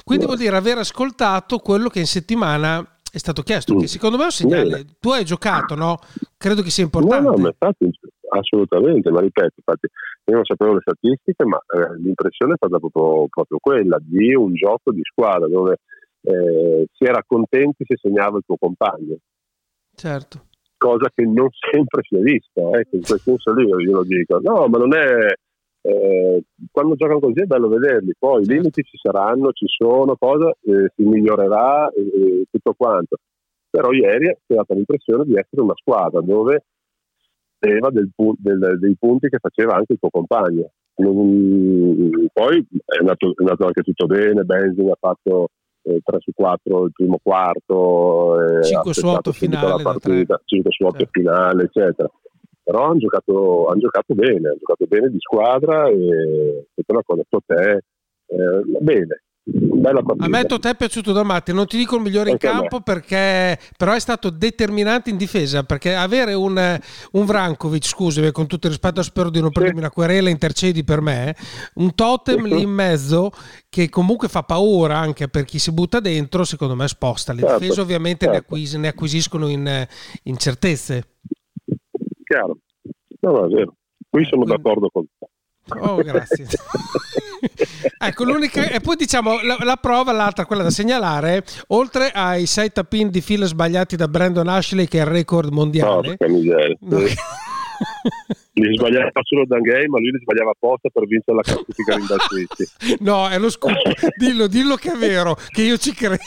[0.03, 0.27] quindi mm.
[0.27, 3.79] vuol dire aver ascoltato quello che in settimana è stato chiesto mm.
[3.81, 5.99] che secondo me è un segnale tu hai giocato no?
[6.39, 7.91] credo che sia importante no no ma infatti
[8.31, 9.89] assolutamente ma ripeto infatti
[10.25, 14.55] io non sapevo le statistiche ma eh, l'impressione è stata proprio, proprio quella di un
[14.55, 15.81] gioco di squadra dove
[16.23, 19.17] eh, si era contenti se segnava il tuo compagno.
[19.95, 20.47] Certo.
[20.77, 24.39] Cosa che non sempre si è vista, eh, in quel senso lì io lo dico.
[24.41, 25.33] No, ma non è...
[25.83, 28.53] Eh, quando giocano così è bello vederli, poi certo.
[28.53, 33.17] i limiti ci saranno, ci sono, cosa, eh, si migliorerà e tutto quanto.
[33.71, 36.65] Però ieri si è data l'impressione di essere una squadra dove
[37.61, 40.71] aveva dei punti che faceva anche il tuo compagno.
[40.95, 45.49] poi è andato, è andato anche tutto bene, Benzin ha fatto
[45.95, 51.03] eh, 3 su 4 il primo quarto, 5 su 8 finale, partita, 5 su 8
[51.03, 51.09] eh.
[51.11, 52.11] finale, eccetera.
[52.63, 57.23] Però hanno giocato, han giocato bene, hanno giocato bene di squadra e è una cosa,
[57.47, 57.83] te,
[58.27, 59.23] eh, bene,
[60.19, 62.81] a me Totè è piaciuto da matti, non ti dico il migliore Anche in campo
[62.81, 66.79] perché però è stato determinante in difesa perché avere un,
[67.13, 71.01] un Vrankovic, scusami con tutto il rispetto spero di non prendermi una querela, intercedi per
[71.01, 71.35] me,
[71.75, 73.31] un totem lì in mezzo
[73.69, 77.33] che comunque fa paura anche per chi si butta dentro, secondo me sposta.
[77.33, 78.33] Le certo, difese ovviamente certo.
[78.33, 79.87] ne, acquis- ne, acquisiscono in,
[80.25, 81.17] in, certezze.
[82.25, 82.59] Chiaro,
[83.21, 83.75] no, no, è vero,
[84.09, 84.63] qui sono Quindi...
[84.63, 85.30] d'accordo con te.
[85.79, 86.47] Oh, grazie.
[87.99, 88.69] ecco, l'unica.
[88.69, 93.21] E poi diciamo la, la, prova, l'altra, quella da segnalare, oltre ai sei tapin di
[93.21, 96.17] fila sbagliati da Brandon Ashley, che è il record mondiale.
[96.21, 96.99] No, no.
[98.53, 102.99] Li sbagliava solo Dangay, ma lui li sbagliava apposta per vincere la classifica in Balsisti.
[103.05, 103.75] No, è lo scoop.
[104.17, 106.21] Dillo, dillo che è vero, che io ci credo.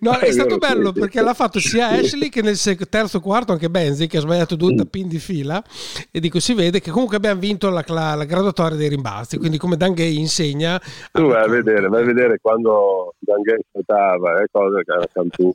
[0.00, 2.58] No, è stato bello perché l'ha fatto sia Ashley che nel
[2.88, 4.76] terzo quarto anche Benzi che ha sbagliato due mm.
[4.76, 5.62] tappini di fila.
[6.10, 9.38] E dico si vede che comunque abbiamo vinto la, la, la graduatoria dei rimbalzi.
[9.38, 10.80] Quindi come Dangay insegna
[11.12, 15.54] tu vai a vedere, vai a vedere quando Dangay saltava eh, cose che era Cantù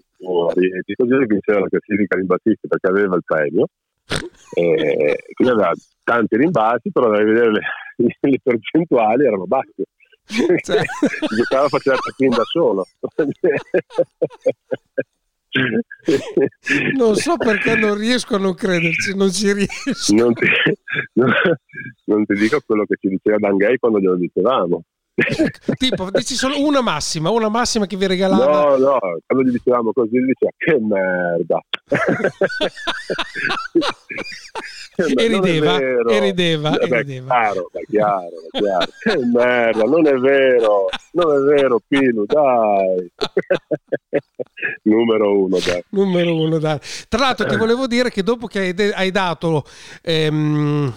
[0.54, 3.68] Rieti così vinceva la classifica rimbalzista perché aveva il premio.
[4.56, 5.72] E quindi aveva
[6.04, 7.62] tanti rimbalzi però vai a vedere le,
[8.20, 9.86] le percentuali erano basse
[10.26, 10.82] cioè...
[11.36, 12.88] giocava faceva fin da solo.
[16.96, 20.16] Non so perché non riesco a non crederci non ci riesco.
[20.16, 20.48] Non ti,
[21.14, 21.32] non,
[22.06, 24.84] non ti dico quello che ci diceva Dangay quando glielo dicevamo
[25.78, 28.76] tipo, dici solo una massima, una massima che vi regalava.
[28.76, 31.62] No, no, quando gli dicevamo così, gli diceva che merda.
[34.95, 37.28] e rideva, e rideva, e rideva.
[37.28, 38.86] Chiaro, chiaro, chiaro.
[38.99, 43.12] Che merda, non è vero, non è vero, Pino, dai.
[44.84, 45.84] Numero uno, dai.
[45.89, 46.80] Numero uno, dai.
[47.08, 49.63] Tra l'altro ti volevo dire che dopo che hai, hai dato...
[50.02, 50.93] Ehm,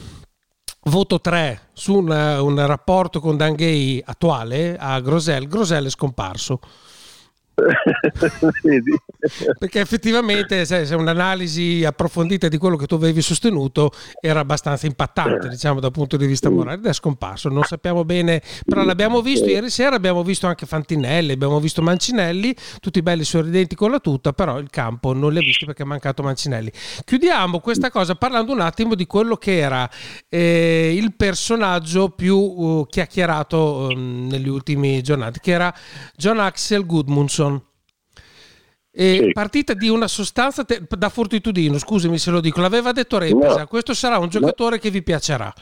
[0.91, 6.61] voto 3 su un, un rapporto con Dan Gay attuale a Grosel, Grosel è scomparso.
[9.59, 15.49] perché effettivamente se, se, un'analisi approfondita di quello che tu avevi sostenuto era abbastanza impattante
[15.49, 16.77] diciamo dal punto di vista morale.
[16.77, 21.33] Ed è scomparso non sappiamo bene però l'abbiamo visto ieri sera abbiamo visto anche Fantinelli
[21.33, 25.43] abbiamo visto Mancinelli tutti belli sorridenti con la tuta però il campo non li ha
[25.43, 26.71] visti perché è mancato Mancinelli.
[27.05, 29.89] Chiudiamo questa cosa parlando un attimo di quello che era
[30.29, 35.75] eh, il personaggio più uh, chiacchierato um, negli ultimi giornate che era
[36.17, 37.45] John Axel Goodmunson
[38.99, 39.33] e sì.
[39.33, 43.67] partita di una sostanza te- da fortitudino, scusami se lo dico, l'aveva detto Repesa, no.
[43.67, 44.81] questo sarà un giocatore no.
[44.81, 45.53] che vi piacerà.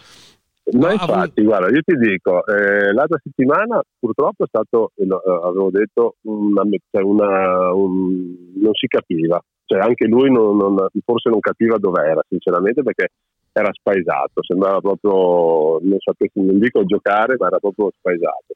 [0.66, 5.07] No, infatti, guarda, io ti dico, eh, l'altra settimana purtroppo è stato, eh,
[5.42, 11.29] avevo detto, una, cioè una, un, non si capiva, cioè anche lui non, non, forse
[11.29, 13.09] non capiva dov'era, sinceramente, perché
[13.53, 18.55] era spaesato, sembrava proprio, non sapesse, non dico giocare, ma era proprio spaesato.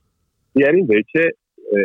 [0.53, 1.37] Ieri invece eh,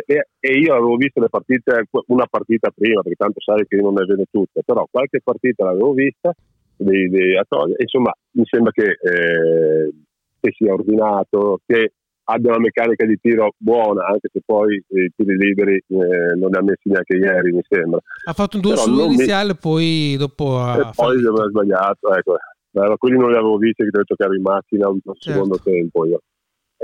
[0.06, 3.82] e, e, io avevo visto le partite, una partita prima, perché tanto sai che io
[3.82, 6.32] non ne vedo tutte, però qualche partita l'avevo vista,
[6.76, 7.38] dei, dei,
[7.78, 9.92] insomma mi sembra che, eh,
[10.40, 11.92] che sia ordinato, che
[12.24, 16.56] abbia una meccanica di tiro buona, anche se poi i tiri liberi eh, non li
[16.56, 18.00] ha messi neanche ieri, mi sembra.
[18.24, 21.48] Ha fatto un 2 Però su non mi- iniziale, poi dopo ha e poi aveva
[21.48, 22.36] sbagliato, ecco.
[22.76, 25.18] Allora, quelli non li avevo visti che devo giocare in macchina al Certo.
[25.20, 26.20] secondo tempo io.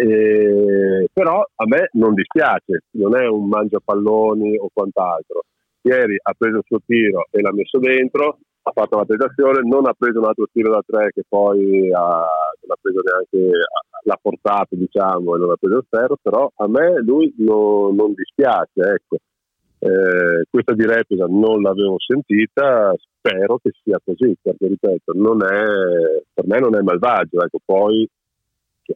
[0.01, 5.43] E- però a me non dispiace, non è un mangiapalloni o quant'altro.
[5.83, 9.87] Ieri ha preso il suo tiro e l'ha messo dentro, ha fatto la tentazione, non
[9.87, 12.27] ha preso un altro tiro da tre che poi ha,
[12.61, 13.59] non ha preso neanche,
[14.05, 18.15] l'ha portato diciamo e non ha preso il ferro, però a me lui no- non
[18.15, 19.17] dispiace, ecco.
[19.83, 26.23] Eh, questa di Repesa non l'avevo sentita, spero che sia così, perché ripeto, non è,
[26.35, 28.07] per me non è malvagio, ecco, poi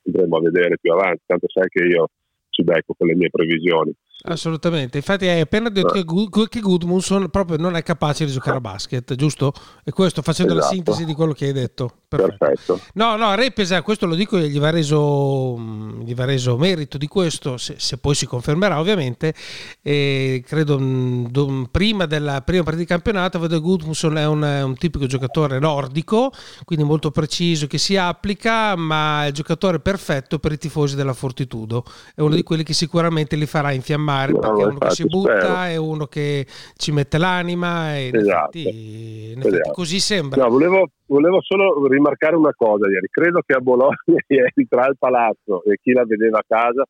[0.02, 2.08] andremo a vedere più avanti, tanto sai che io
[2.50, 3.92] ci becco con le mie previsioni.
[4.22, 5.92] Assolutamente, infatti hai appena detto Eh.
[5.98, 9.52] che, Gu- che Gudmundsson proprio non è capace di giocare a basket, giusto?
[9.84, 10.74] E questo facendo la Esatto.
[10.74, 11.90] sintesi di quello che hai detto.
[12.08, 12.36] Perfetto.
[12.38, 12.80] Perfetto.
[12.94, 15.58] No, no, Repesa, questo lo dico, gli va reso,
[16.04, 19.34] gli va reso merito di questo, se, se poi si confermerà ovviamente.
[19.82, 24.42] E credo mh, do- prima della prima partita di campionato, vedo che Gudmundsson è un,
[24.42, 26.32] un tipico giocatore nordico,
[26.64, 31.12] quindi molto preciso, che si applica, ma è il giocatore perfetto per i tifosi della
[31.14, 31.84] Fortitudo.
[32.14, 35.04] È uno di quelli che sicuramente li farà infiammare, No, perché è uno che si
[35.06, 35.62] butta, spero.
[35.62, 36.46] è uno che
[36.76, 38.58] ci mette l'anima e in Esatto.
[38.58, 39.72] effetti, in effetti Esatto.
[39.72, 40.42] così sembra.
[40.42, 43.08] No, volevo, volevo solo rimarcare una cosa ieri.
[43.10, 43.96] Credo che a Bologna
[44.28, 46.84] ieri tra il palazzo e chi la vedeva a casa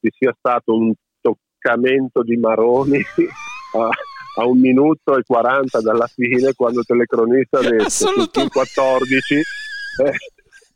[0.00, 3.00] ci sia stato un toccamento di maroni
[3.76, 3.88] a,
[4.42, 8.52] a un minuto e 40 dalla fine quando il telecronista ha detto Assolutamente.
[8.58, 9.42] 14 eh,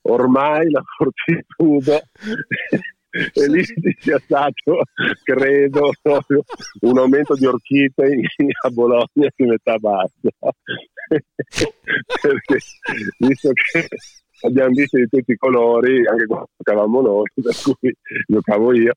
[0.02, 2.00] ormai la Fortitudo
[3.10, 4.82] e lì ci sia stato
[5.22, 5.90] credo
[6.80, 8.20] un aumento di orchite
[8.62, 10.10] a Bologna di metà bassa
[12.22, 12.58] perché
[13.18, 13.88] visto che
[14.42, 17.94] abbiamo visto di tutti i colori anche quando giocavamo noi per cui
[18.26, 18.92] giocavo io.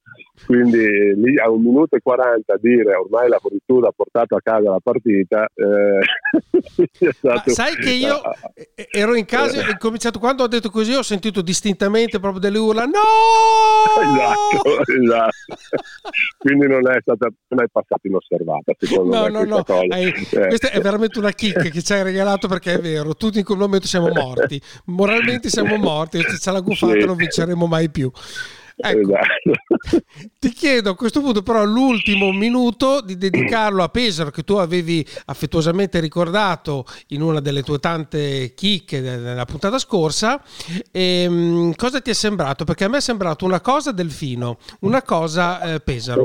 [0.46, 4.42] Quindi lì a un minuto e 40 a dire ormai la Fortitudo ha portato a
[4.42, 8.20] casa la partita eh, stato- sai che io
[8.76, 12.42] eh, ero in casa e ho cominciato quando ho detto così ho sentito distintamente proprio
[12.42, 13.00] delle urla no!
[14.02, 15.32] Esatto, esatto.
[16.38, 20.48] quindi non è stata non è passata inosservata secondo No, me no, no, hai- Eh.
[20.48, 23.58] questa è veramente una chicca che ci hai regalato perché è vero, tutti in quel
[23.60, 27.06] momento siamo morti, moralmente siamo morti, se c'è la gufata Sì.
[27.06, 28.12] non vinceremo mai più.
[28.76, 30.02] Ecco, Esatto.
[30.40, 35.06] ti chiedo a questo punto però l'ultimo minuto di dedicarlo a Pesaro che tu avevi
[35.26, 40.42] affettuosamente ricordato in una delle tue tante chicche nella puntata scorsa.
[40.92, 42.64] Ehm, cosa ti è sembrato?
[42.64, 46.24] Perché a me è sembrato una cosa Delfino, una cosa eh, Pesaro.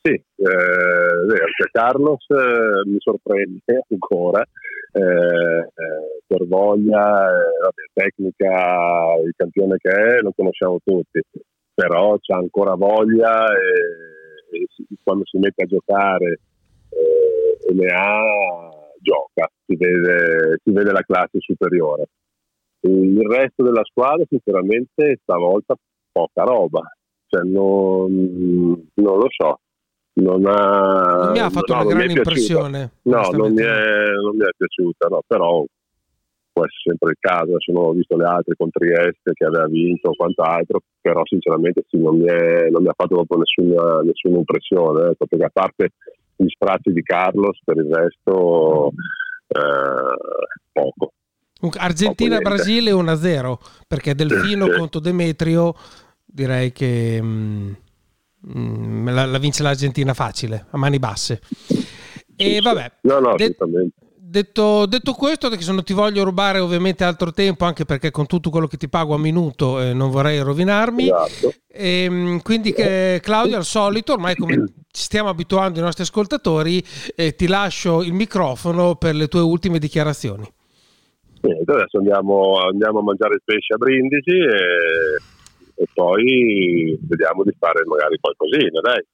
[0.00, 4.46] Sì, eh, cioè Carlos eh, mi sorprende ancora
[4.98, 11.20] eh, eh, per voglia, eh, tecnica, il campione che è, lo conosciamo tutti,
[11.74, 16.40] però c'ha ancora voglia e, e quando si mette a giocare
[16.90, 18.20] eh, e ne ha,
[19.00, 22.08] gioca, si vede, si vede la classe superiore.
[22.80, 25.74] Il resto della squadra sinceramente stavolta
[26.12, 26.80] poca roba,
[27.26, 28.10] cioè non,
[28.94, 29.60] non lo so.
[30.20, 32.90] Non, ha, Non mi ha fatto no, una grande impressione.
[33.02, 35.64] No, non mi, è, non mi è piaciuta, no, però
[36.52, 37.50] può essere sempre il caso.
[37.50, 41.84] Adesso non ho visto le altre con Trieste che aveva vinto o quant'altro, però sinceramente
[41.88, 45.10] sì, non, mi è- non mi ha fatto proprio nessuna, nessuna impressione.
[45.10, 45.92] Ecco, perché a parte
[46.34, 48.90] gli sprazzi di Carlos, per il resto
[49.48, 50.16] eh,
[50.72, 51.12] poco.
[51.76, 53.56] Argentina-Brasile 1-0
[53.88, 54.78] perché Delfino Sì, sì.
[54.78, 55.74] contro Demetrio
[56.24, 57.72] direi che mm,
[58.56, 61.40] mm, la, la vince l'Argentina facile, a mani basse.
[62.36, 62.92] E vabbè.
[63.02, 63.96] No, no, de- assolutamente.
[64.16, 68.26] detto, detto questo, perché se non ti voglio rubare ovviamente altro tempo, anche perché con
[68.26, 71.04] tutto quello che ti pago a minuto eh, non vorrei rovinarmi.
[71.04, 71.52] Esatto.
[71.68, 74.54] Ehm, quindi che, Claudio al solito, ormai come
[74.90, 76.82] ci stiamo abituando i nostri ascoltatori,
[77.16, 80.48] eh, ti lascio il microfono per le tue ultime dichiarazioni.
[81.40, 85.22] Niente, adesso andiamo, andiamo a mangiare il pesce a Brindisi e,
[85.78, 89.04] e poi vediamo di fare magari qualcosina, dai.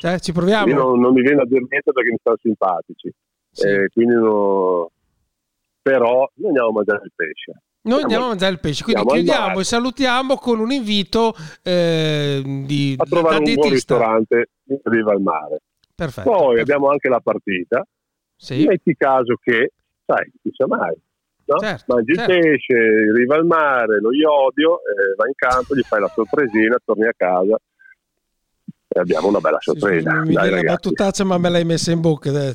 [0.00, 0.66] Cioè, ci proviamo?
[0.68, 3.12] Io non, non mi viene a dire niente perché mi stanno simpatici,
[3.50, 3.66] Sì.
[3.66, 4.90] Eh, quindi no-
[5.82, 7.52] però noi andiamo a mangiare il pesce.
[7.82, 12.42] Noi andiamo a mangiare il pesce, quindi andiamo chiudiamo e salutiamo con un invito eh,
[12.64, 15.60] di, a trovare un buon ristorante in riva al mare.
[15.94, 16.30] Perfetto.
[16.30, 16.60] Poi perfetto.
[16.62, 17.86] abbiamo anche la partita.
[18.36, 18.64] Sì.
[18.64, 19.72] Metti caso che,
[20.06, 20.94] sai, chi sa mai,
[21.46, 21.58] no?
[21.58, 22.32] Certo, mangi certo.
[22.32, 26.08] il pesce, in riva al mare, lo iodio, eh, vai in campo, gli fai la
[26.14, 27.56] sorpresina, torni a casa
[28.88, 30.10] e abbiamo una bella Sì, sorpresa.
[30.10, 30.66] scusa, mi Dai, la ragazzi.
[30.74, 32.30] battutaccia, ma me l'hai messa in bocca.
[32.30, 32.54] Eh,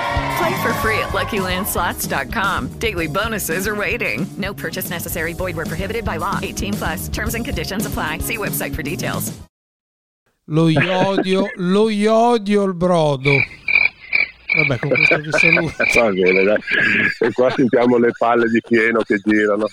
[0.41, 2.79] Play for free at LuckyLandSlots.com.
[2.79, 4.25] Daily bonuses are waiting.
[4.37, 5.33] No purchase necessary.
[5.33, 6.39] Void where prohibited by law.
[6.41, 7.09] 18 plus.
[7.09, 8.19] Terms and conditions apply.
[8.19, 9.31] See website for details.
[10.47, 13.29] Lo iodio, lo iodio il brodo.
[13.29, 15.75] Vabbè, con questo vi saluto.
[15.93, 16.57] Va bene, dai.
[17.19, 19.67] E qua sentiamo le palle di fieno che girano.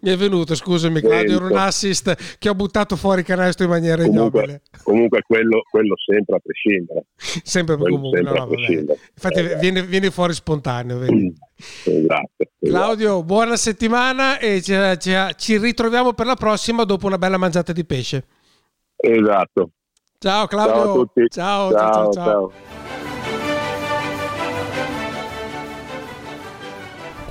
[0.00, 4.02] Mi è venuto, scusami Claudio, era un assist che ho buttato fuori canestro in maniera
[4.04, 4.62] Comunque, ignobile.
[4.82, 7.04] comunque quello, quello sempre a prescindere.
[7.16, 8.98] Sempre Quello comunque, sempre no, a prescindere.
[9.14, 10.98] Infatti Eh, viene, viene fuori spontaneo.
[10.98, 11.32] vedi.
[11.84, 12.44] Esatto.
[12.60, 17.72] Claudio, buona settimana e ci, ci- ci ritroviamo per la prossima dopo una bella mangiata
[17.72, 18.24] di pesce.
[18.96, 19.70] Esatto.
[20.18, 20.74] Ciao Claudio.
[20.74, 21.26] Ciao a tutti.
[21.28, 23.01] Ciao, ciao, ciao, ciao.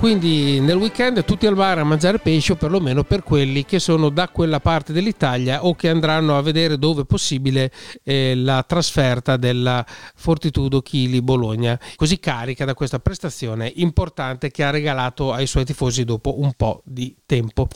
[0.02, 4.08] Quindi nel weekend tutti al bar a mangiare pesce o perlomeno per quelli che sono
[4.08, 7.70] da quella parte dell'Italia o che andranno a vedere dove possibile
[8.02, 9.86] eh, la trasferta della
[10.16, 16.02] Fortitudo Chili Bologna, così carica da questa prestazione importante che ha regalato ai suoi tifosi
[16.02, 17.68] dopo un po' di tempo.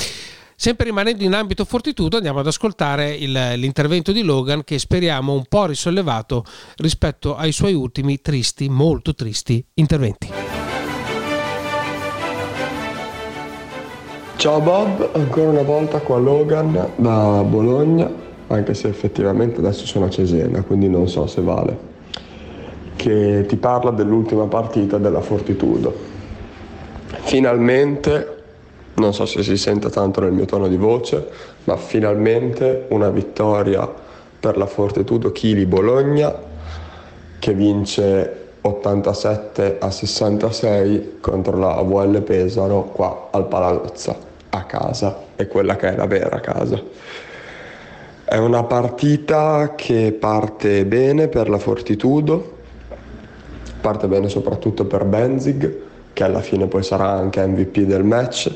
[0.56, 5.44] Sempre rimanendo in ambito Fortitudo andiamo ad ascoltare il- l'intervento di Logan che speriamo un
[5.48, 6.44] po' risollevato
[6.78, 10.65] rispetto ai suoi ultimi tristi, molto tristi interventi.
[14.36, 18.08] Ciao Bob, ancora una volta qua Logan da Bologna,
[18.48, 21.78] anche se effettivamente adesso sono a Cesena, quindi non so se vale,
[22.96, 25.94] che ti parla dell'ultima partita della Fortitudo.
[27.22, 28.42] Finalmente,
[28.96, 31.28] non so se si sente tanto nel mio tono di voce,
[31.64, 33.90] ma finalmente una vittoria
[34.38, 36.32] per la Fortitudo Chili Bologna
[37.38, 44.16] che vince 87 a 66 contro la VL Pesaro qua al Palalozza
[44.50, 46.80] a casa è quella che è la vera casa.
[48.24, 52.54] È una partita che parte bene per la Fortitudo
[53.86, 58.52] parte bene soprattutto per Benzig che alla fine poi sarà anche MVP del match.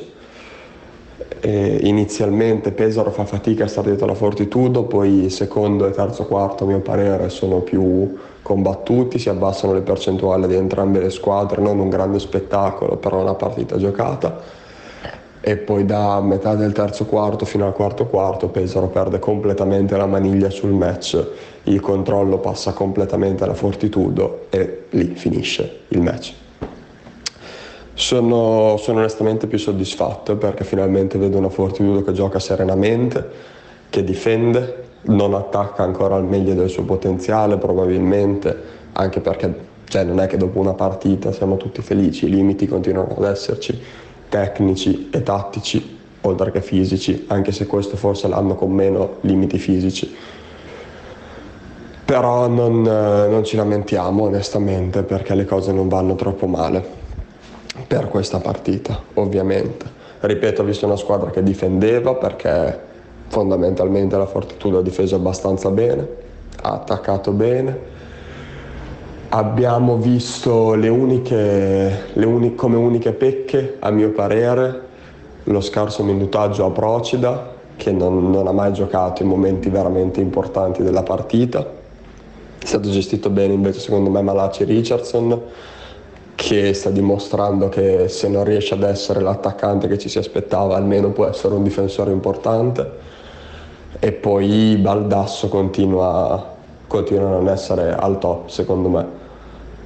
[1.39, 6.65] E inizialmente Pesaro fa fatica a stare dietro la Fortitudo, poi secondo e terzo quarto
[6.65, 11.79] a mio parere sono più combattuti, si abbassano le percentuali di entrambe le squadre, non
[11.79, 14.59] un grande spettacolo, però una partita giocata.
[15.43, 20.05] E poi da metà del terzo quarto fino al quarto quarto Pesaro perde completamente la
[20.05, 21.27] maniglia sul match,
[21.63, 26.33] il controllo passa completamente alla Fortitudo e lì finisce il match.
[27.93, 33.29] Sono, sono onestamente più soddisfatto perché finalmente vedo una Fortitudo che gioca serenamente,
[33.91, 38.57] che difende, non attacca ancora al meglio del suo potenziale probabilmente,
[38.93, 43.13] anche perché cioè, non è che dopo una partita siamo tutti felici, i limiti continuano
[43.17, 43.77] ad esserci,
[44.29, 50.15] tecnici e tattici, oltre che fisici, anche se questo forse l'hanno con meno limiti fisici.
[52.05, 56.81] Però non, non ci lamentiamo onestamente perché le cose non vanno troppo male
[57.85, 59.85] per questa partita, ovviamente.
[60.21, 62.90] Ripeto, ho visto una squadra che difendeva perché
[63.31, 66.05] fondamentalmente la Fortitudo ha difeso abbastanza bene,
[66.63, 67.89] ha attaccato bene.
[69.29, 74.81] Abbiamo visto le uniche, le uni- come uniche pecche, a mio parere,
[75.45, 80.83] lo scarso minutaggio a Procida, che non, non ha mai giocato in momenti veramente importanti
[80.83, 81.65] della partita.
[82.59, 85.41] È stato gestito bene invece secondo me Malaci Richardson,
[86.35, 91.11] che sta dimostrando che se non riesce ad essere l'attaccante che ci si aspettava, almeno
[91.11, 93.10] può essere un difensore importante.
[93.99, 96.55] E poi Baldasso continua,
[96.87, 99.19] continua a non essere al top secondo me.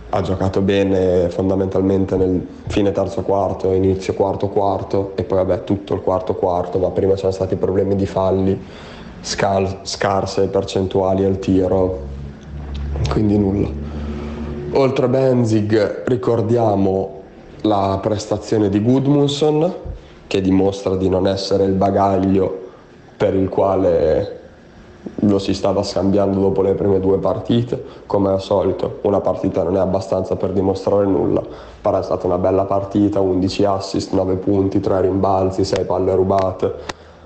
[0.10, 5.94] Ha giocato bene fondamentalmente nel fine terzo quarto, inizio quarto quarto e poi vabbè tutto
[5.94, 8.58] il quarto quarto, ma prima c'erano stati problemi di falli,
[9.20, 12.04] scar- scarse percentuali al tiro,
[13.10, 13.68] quindi nulla.
[14.74, 17.22] Oltre a Benzig ricordiamo
[17.62, 19.74] la prestazione di Gudmundsson
[20.28, 22.65] che dimostra di non essere il bagaglio
[23.18, 24.40] per il quale
[25.20, 29.78] lo si stava scambiando dopo le prime due partite, come al solito una partita non
[29.78, 31.44] è abbastanza per dimostrare nulla,
[31.82, 36.74] però è stata una bella partita, 11 assist, 9 punti, 3 rimbalzi, 6 palle rubate,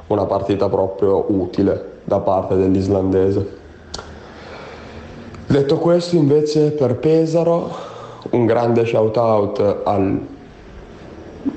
[0.08, 3.58] una partita proprio utile da parte dell'islandese.
[5.48, 7.70] Detto questo invece per Pesaro
[8.32, 9.82] un grande shout out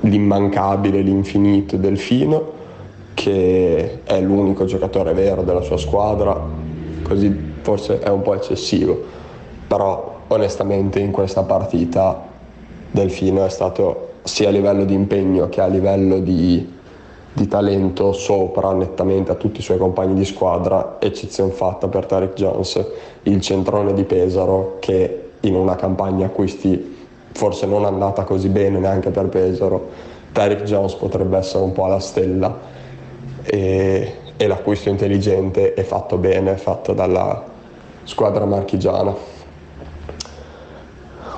[0.01, 2.52] all'immancabile, l'infinito Delfino
[3.13, 6.39] che è l'unico giocatore vero della sua squadra,
[7.03, 9.01] così forse è un po' eccessivo,
[9.67, 12.31] però onestamente in questa partita
[12.91, 16.71] Delfino è stato sia a livello di impegno che a livello di,
[17.33, 22.33] di talento sopra nettamente a tutti i suoi compagni di squadra, eccezione fatta per Tarek
[22.33, 22.85] Jones,
[23.23, 26.91] il centrone di Pesaro che in una campagna acquisti
[27.33, 29.89] forse non andata così bene neanche per Pesaro,
[30.31, 32.71] Tarek Jones potrebbe essere un po' alla stella
[33.43, 37.43] e, e l'acquisto intelligente è fatto bene, è fatto dalla
[38.03, 39.31] squadra marchigiana.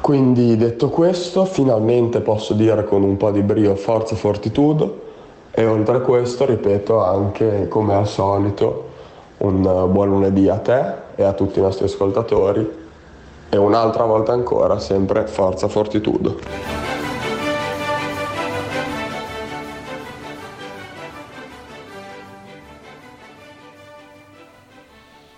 [0.01, 5.01] Quindi detto questo, finalmente posso dire con un po' di brio forza fortitudo
[5.51, 8.89] e oltre a questo ripeto anche come al solito
[9.38, 10.84] un buon lunedì a te
[11.16, 12.84] e a tutti i nostri ascoltatori
[13.49, 16.38] e un'altra volta ancora sempre forza fortitudo.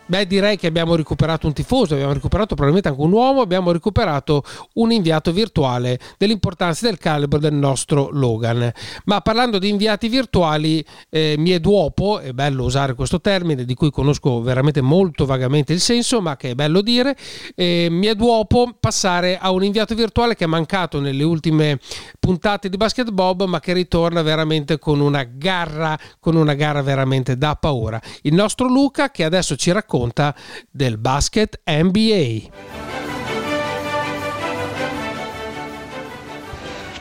[0.10, 4.42] Beh, direi che abbiamo recuperato un tifoso, abbiamo recuperato probabilmente anche un uomo, abbiamo recuperato
[4.76, 8.72] un inviato virtuale dell'importanza del calibro del nostro Logan.
[9.04, 13.74] Ma parlando di inviati virtuali, eh, mi è duopo, è bello usare questo termine di
[13.74, 17.14] cui conosco veramente molto vagamente il senso, ma che è bello dire,
[17.54, 21.82] eh, mi è duopo passare a un inviato virtuale che è mancato nelle ultime
[22.18, 27.38] puntate di Basket Bob, ma che ritorna veramente con una garra, con una gara veramente
[27.38, 28.02] da paura.
[28.22, 30.36] Il nostro Luca che adesso ci racconta racconta
[30.70, 32.76] del basket NBA.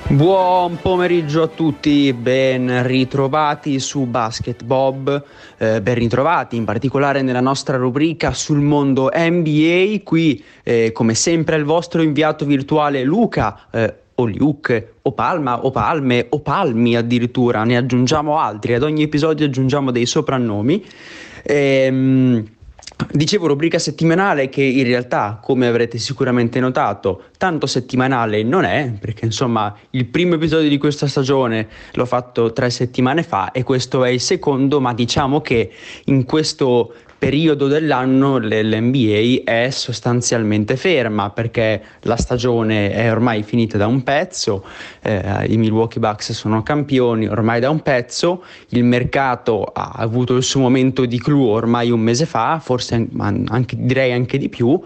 [0.09, 5.25] Buon pomeriggio a tutti, ben ritrovati su Basket Bob,
[5.59, 10.03] eh, ben ritrovati in particolare nella nostra rubrica sul mondo NBA.
[10.05, 13.67] Qui, eh, come sempre, il vostro inviato virtuale Luca.
[13.73, 19.03] Eh, o Luke, o Palma, o Palme, o Palmi addirittura, ne aggiungiamo altri, ad ogni
[19.03, 20.83] episodio aggiungiamo dei soprannomi.
[21.43, 22.45] Ehm,
[23.11, 29.27] Dicevo rubrica settimanale che in realtà, come avrete sicuramente notato, tanto settimanale non è, perché
[29.27, 34.09] insomma il primo episodio di questa stagione l'ho fatto tre settimane fa e questo è
[34.09, 35.71] il secondo, ma diciamo che
[36.07, 43.87] in questo periodo dell'anno l'NBA è sostanzialmente ferma perché la stagione è ormai finita da
[43.87, 44.65] un pezzo,
[45.03, 50.43] eh, i Milwaukee Bucks sono campioni ormai da un pezzo, il mercato ha avuto il
[50.43, 54.79] suo momento di clou ormai un mese fa, forse anche, direi anche di più,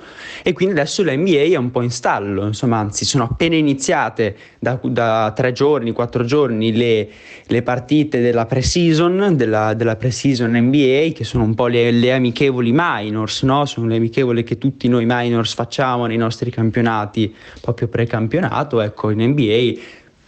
[0.43, 4.79] e quindi adesso l'NBA è un po' in stallo, insomma anzi sono appena iniziate da,
[4.83, 7.09] da tre giorni, quattro giorni le,
[7.45, 12.71] le partite della pre-season, della, della pre-season NBA che sono un po' le, le amichevoli
[12.73, 13.65] minors, no?
[13.65, 19.21] sono le amichevoli che tutti noi minors facciamo nei nostri campionati, proprio pre-campionato, ecco in
[19.23, 19.81] NBA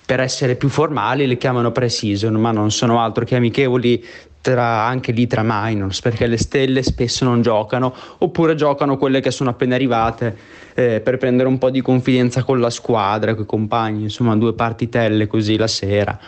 [0.04, 4.04] per essere più formali le chiamano pre-season, ma non sono altro che amichevoli
[4.42, 9.30] tra, anche lì tra minors, perché le stelle spesso non giocano, oppure giocano quelle che
[9.30, 10.36] sono appena arrivate
[10.74, 14.52] eh, per prendere un po' di confidenza con la squadra, con i compagni, insomma due
[14.52, 16.18] partitelle così la sera.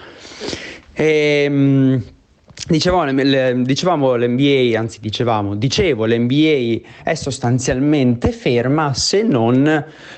[0.93, 2.03] E, ehm,
[2.67, 9.67] Dicevamo, le, dicevamo l'NBA, anzi dicevamo, dicevo l'NBA è sostanzialmente ferma se non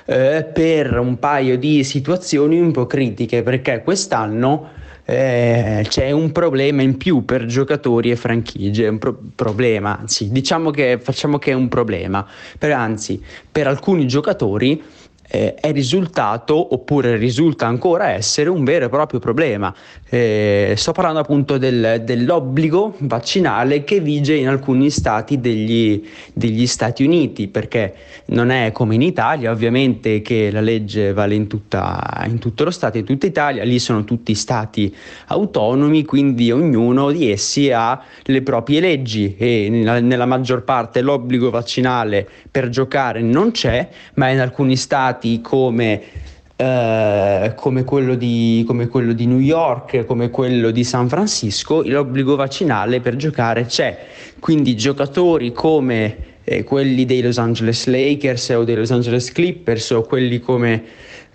[0.04, 4.68] eh, per un paio di situazioni un po' critiche perché quest'anno
[5.06, 10.70] eh, c'è un problema in più per giocatori e franchigie, un pro- problema, anzi diciamo
[10.70, 12.26] che facciamo che è un problema,
[12.58, 13.20] per, anzi
[13.50, 14.82] per alcuni giocatori
[15.28, 19.74] eh, è risultato oppure risulta ancora essere un vero e proprio problema.
[20.08, 27.04] Eh, sto parlando appunto del, dell'obbligo vaccinale che vige in alcuni stati degli, degli, Stati
[27.04, 27.94] Uniti, perché
[28.26, 32.70] non è come in Italia, ovviamente che la legge vale in, tutta, in tutto lo
[32.70, 34.94] Stato, in tutta Italia, lì sono tutti stati
[35.26, 41.50] autonomi, quindi ognuno di essi ha le proprie leggi e nella, nella maggior parte l'obbligo
[41.50, 46.24] vaccinale per giocare non c'è, ma in alcuni stati come
[46.58, 52.34] eh, come, quello di, come quello di New York, come quello di San Francisco, l'obbligo
[52.34, 54.06] vaccinale per giocare c'è.
[54.38, 60.02] Quindi giocatori come eh, quelli dei Los Angeles Lakers o dei Los Angeles Clippers o
[60.02, 60.82] quelli come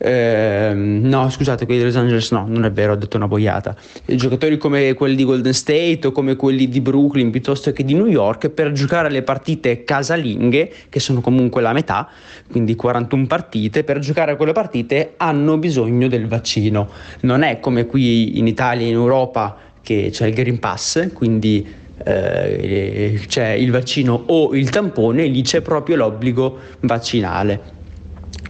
[0.04, 3.76] eh, no, scusate, quelli di Los Angeles no, non è vero, ho detto una boiata.
[4.06, 8.08] Giocatori come quelli di Golden State o come quelli di Brooklyn piuttosto che di New
[8.08, 12.10] York per giocare le partite casalinghe, che sono comunque la metà,
[12.50, 16.90] quindi 41 partite, per giocare quelle partite hanno bisogno del vaccino.
[17.22, 21.64] Non è come qui in Italia e in Europa che c'è il Green Pass, quindi
[22.04, 27.80] eh, c'è il vaccino o il tampone, lì c'è proprio l'obbligo vaccinale.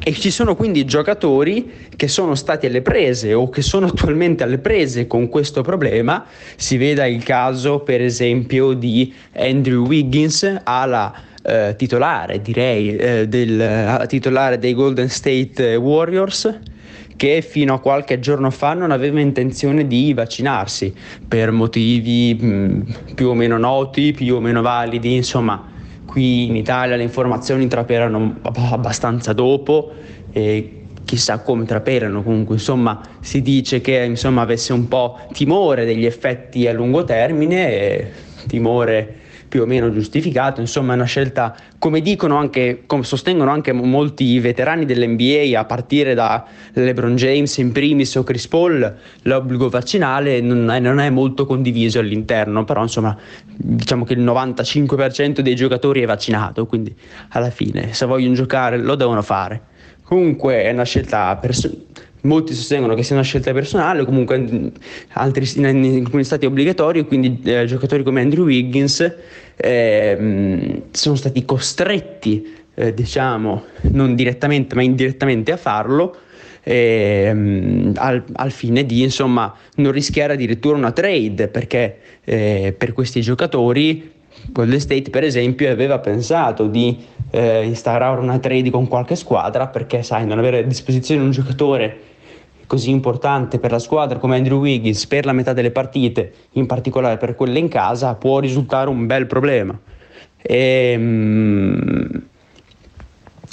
[0.04, 4.58] E ci sono quindi giocatori che sono stati alle prese o che sono attualmente alle
[4.58, 6.26] prese con questo problema.
[6.56, 14.06] Si veda il caso, per esempio, di Andrew Wiggins alla eh, titolare, direi, eh, del,
[14.08, 16.60] titolare dei Golden State Warriors
[17.16, 20.91] che fino a qualche giorno fa non aveva intenzione di vaccinarsi
[21.28, 25.70] per motivi mh, più o meno noti, più o meno validi, insomma
[26.12, 29.93] Qui in Italia le informazioni traperano abbastanza dopo
[30.34, 36.05] e chissà come traperano, comunque insomma si dice che insomma, avesse un po' timore degli
[36.05, 38.07] effetti a lungo termine, e
[38.45, 39.20] timore
[39.52, 44.39] più o meno giustificato, insomma è una scelta, come dicono anche, come sostengono anche molti
[44.39, 50.72] veterani dell'NBA, a partire da LeBron James in primis o Chris Paul, l'obbligo vaccinale non
[50.72, 53.14] è, non è molto condiviso all'interno, però insomma
[53.54, 56.95] diciamo che il 95% dei giocatori è vaccinato, quindi
[57.32, 59.64] alla fine se vogliono giocare lo devono fare.
[60.02, 64.72] Comunque è una scelta personale molti sostengono che sia una scelta personale, comunque in,
[65.13, 69.13] altri, in, alcuni stati obbligatori, quindi eh, giocatori come Andrew Wiggins
[69.55, 76.15] eh, sono stati costretti, eh, diciamo, non direttamente ma indirettamente a farlo.
[76.63, 77.28] Eh,
[77.95, 84.11] al, al, fine di insomma non rischiare addirittura una trade perché eh, per questi giocatori
[84.51, 90.03] Golden State per esempio aveva pensato di eh, instaurare una trade con qualche squadra perché
[90.03, 92.11] sai non avere a disposizione un giocatore
[92.72, 97.17] così importante per la squadra come Andrew Wiggins per la metà delle partite, in particolare
[97.17, 99.78] per quelle in casa, può risultare un bel problema.
[100.41, 102.24] E, ehm,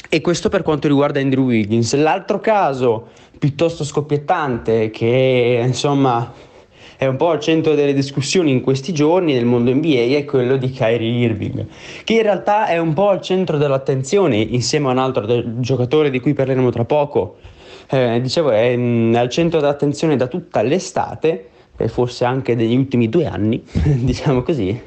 [0.09, 1.97] e questo per quanto riguarda Andrew Wiggins.
[1.97, 6.33] L'altro caso piuttosto scoppiettante che insomma
[6.97, 10.57] è un po' al centro delle discussioni in questi giorni nel mondo NBA è quello
[10.57, 11.67] di Kyrie Irving,
[12.05, 16.21] che in realtà è un po' al centro dell'attenzione insieme a un altro giocatore di
[16.21, 17.39] cui parleremo tra poco,
[17.91, 21.49] eh, dicevo, è mh, al centro dell'attenzione da tutta l'estate,
[21.81, 24.79] e forse anche degli ultimi due anni, diciamo così.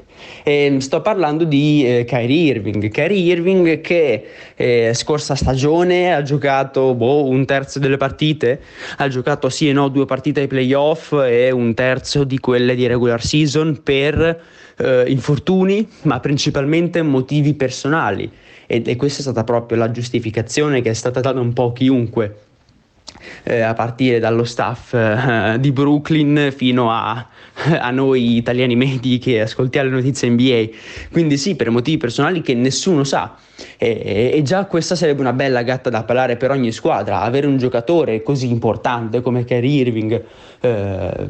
[0.44, 2.90] E sto parlando di eh, Kyrie Irving.
[2.90, 4.26] Kyrie Irving che
[4.56, 8.62] eh, scorsa stagione ha giocato boh, un terzo delle partite,
[8.98, 12.86] ha giocato sì e no due partite ai playoff e un terzo di quelle di
[12.86, 14.42] regular season per
[14.78, 18.30] eh, infortuni, ma principalmente motivi personali.
[18.68, 21.74] E, e questa è stata proprio la giustificazione che è stata data un po' a
[21.74, 22.36] chiunque
[23.44, 27.28] eh, a partire dallo staff eh, di Brooklyn fino a,
[27.80, 30.68] a, noi italiani medi che ascoltiamo le notizie NBA.
[31.12, 33.36] Quindi sì, per motivi personali che nessuno sa.
[33.78, 37.58] E, e, già questa sarebbe una bella gatta da palare per ogni squadra, avere un
[37.58, 40.24] giocatore così importante come Kyrie Irving.
[40.62, 41.28] Eh,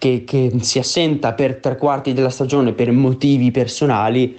[0.00, 4.34] che, che si assenta per tre quarti della stagione per motivi personali,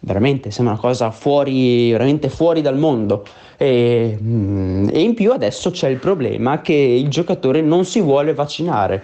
[0.00, 3.24] veramente sembra una cosa fuori, veramente fuori dal mondo.
[3.56, 8.34] E, mm, e in più adesso c'è il problema che il giocatore non si vuole
[8.34, 9.02] vaccinare.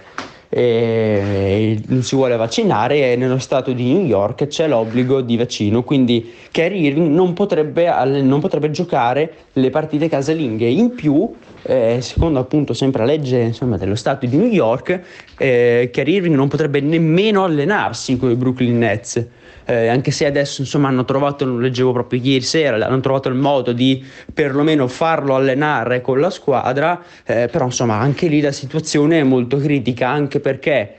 [0.55, 5.81] Non si vuole vaccinare e nello stato di New York c'è l'obbligo di vaccino.
[5.81, 7.91] Quindi Kerry Irving non potrebbe,
[8.21, 10.67] non potrebbe giocare le partite casalinghe.
[10.67, 11.33] In più
[11.63, 14.99] eh, secondo appunto sempre la legge insomma, dello stato di New York
[15.37, 19.25] eh, Kerry Irving non potrebbe nemmeno allenarsi con i Brooklyn Nets
[19.65, 23.35] eh, anche se adesso insomma hanno trovato, lo leggevo proprio ieri sera, hanno trovato il
[23.35, 24.03] modo di
[24.33, 29.57] perlomeno farlo allenare con la squadra, eh, però insomma anche lì la situazione è molto
[29.57, 30.95] critica, anche perché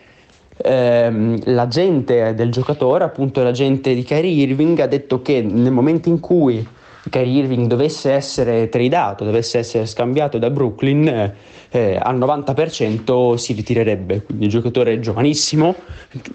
[0.56, 6.20] ehm, l'agente del giocatore, appunto l'agente di Kyrie Irving, ha detto che nel momento in
[6.20, 6.66] cui
[7.11, 11.32] Kyrie Irving dovesse essere tradato, dovesse essere scambiato da Brooklyn,
[11.70, 14.22] eh, al 90% si ritirerebbe.
[14.22, 15.74] Quindi giocatore giovanissimo,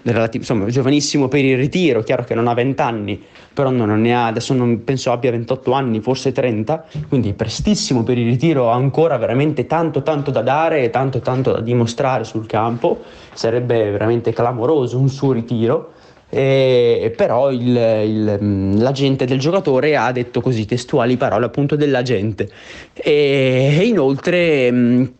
[0.02, 4.14] relati- insomma, giovanissimo per il ritiro, chiaro che non ha 20 anni, però non ne
[4.14, 8.74] ha, adesso non penso abbia 28 anni, forse 30, quindi prestissimo per il ritiro, ha
[8.74, 13.00] ancora veramente tanto tanto da dare e tanto tanto da dimostrare sul campo,
[13.32, 15.94] sarebbe veramente clamoroso un suo ritiro.
[16.32, 22.48] E, però il, il, l'agente del giocatore ha detto così testuali parole appunto dell'agente
[22.94, 25.12] e, e inoltre mh,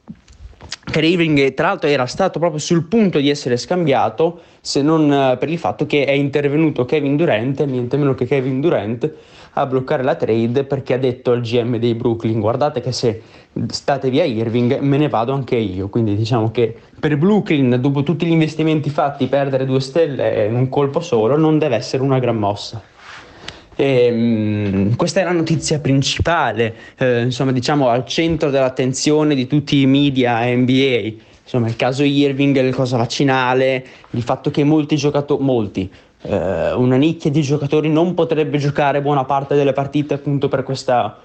[0.91, 5.49] Craving tra l'altro era stato proprio sul punto di essere scambiato se non uh, per
[5.49, 9.11] il fatto che è intervenuto Kevin Durant, niente meno che Kevin Durant,
[9.55, 13.23] a bloccare la trade perché ha detto al GM dei Brooklyn guardate che se
[13.69, 18.27] state via Irving me ne vado anche io, quindi diciamo che per Brooklyn dopo tutti
[18.27, 22.37] gli investimenti fatti perdere due stelle in un colpo solo non deve essere una gran
[22.37, 22.81] mossa.
[23.81, 29.81] E, um, questa è la notizia principale, eh, insomma, diciamo al centro dell'attenzione di tutti
[29.81, 31.29] i media NBA.
[31.43, 35.91] Insomma, il caso Irving, il cosa vaccinale, il fatto che molti giocatori, molti,
[36.23, 41.19] eh, una nicchia di giocatori non potrebbe giocare buona parte delle partite appunto per questa,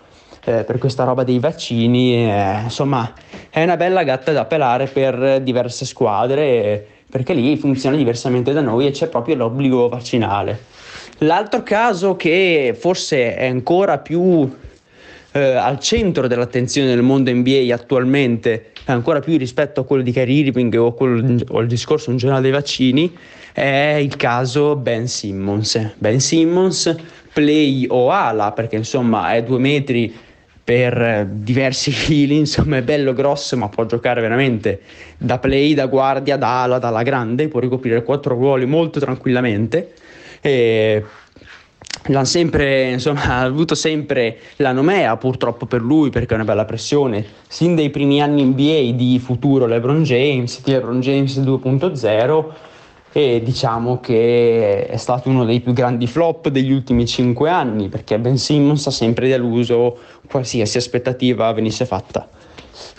[0.44, 2.32] eh, per questa roba dei vaccini.
[2.32, 3.14] Eh, insomma,
[3.50, 8.88] è una bella gatta da pelare per diverse squadre perché lì funziona diversamente da noi
[8.88, 10.74] e c'è proprio l'obbligo vaccinale.
[11.20, 14.50] L'altro caso che forse è ancora più
[15.32, 20.46] eh, al centro dell'attenzione del mondo NBA attualmente, ancora più rispetto a quello di Kyrie
[20.46, 23.16] Irving o, quello, o il discorso in generale dei vaccini,
[23.56, 25.94] è il caso Ben Simmons.
[25.98, 26.94] Ben Simmons,
[27.32, 30.14] play o ala, perché insomma è due metri
[30.62, 34.82] per diversi chili, insomma è bello grosso ma può giocare veramente
[35.18, 39.94] da play, da guardia, da ala, dalla grande, può ricoprire quattro ruoli molto tranquillamente
[40.42, 41.02] e
[42.08, 46.66] l'ha sempre, insomma, ha avuto sempre la nomea purtroppo per lui perché è una bella
[46.66, 52.74] pressione sin dai primi anni NBA di futuro LeBron James, di LeBron James 2.0
[53.18, 58.20] e diciamo che è stato uno dei più grandi flop degli ultimi cinque anni perché
[58.20, 59.98] Ben Simmons ha sempre deluso
[60.30, 62.28] qualsiasi aspettativa venisse fatta.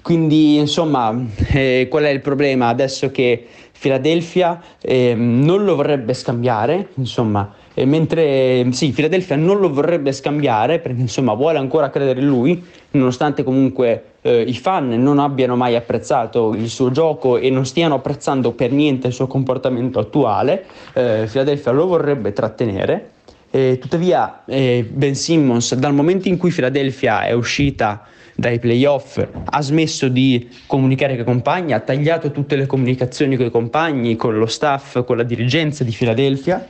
[0.00, 1.14] Quindi insomma
[1.52, 3.46] eh, qual è il problema adesso che
[3.78, 10.78] Philadelphia eh, non lo vorrebbe scambiare, insomma, e mentre sì, Philadelphia non lo vorrebbe scambiare
[10.78, 15.76] perché insomma vuole ancora credere in lui, nonostante comunque eh, i fan non abbiano mai
[15.76, 20.64] apprezzato il suo gioco e non stiano apprezzando per niente il suo comportamento attuale,
[20.94, 23.10] eh, Philadelphia lo vorrebbe trattenere.
[23.50, 30.08] Eh, tuttavia Ben Simmons dal momento in cui Philadelphia è uscita dai playoff, ha smesso
[30.08, 34.46] di comunicare con i compagni, ha tagliato tutte le comunicazioni con i compagni, con lo
[34.46, 36.66] staff, con la dirigenza di Philadelphia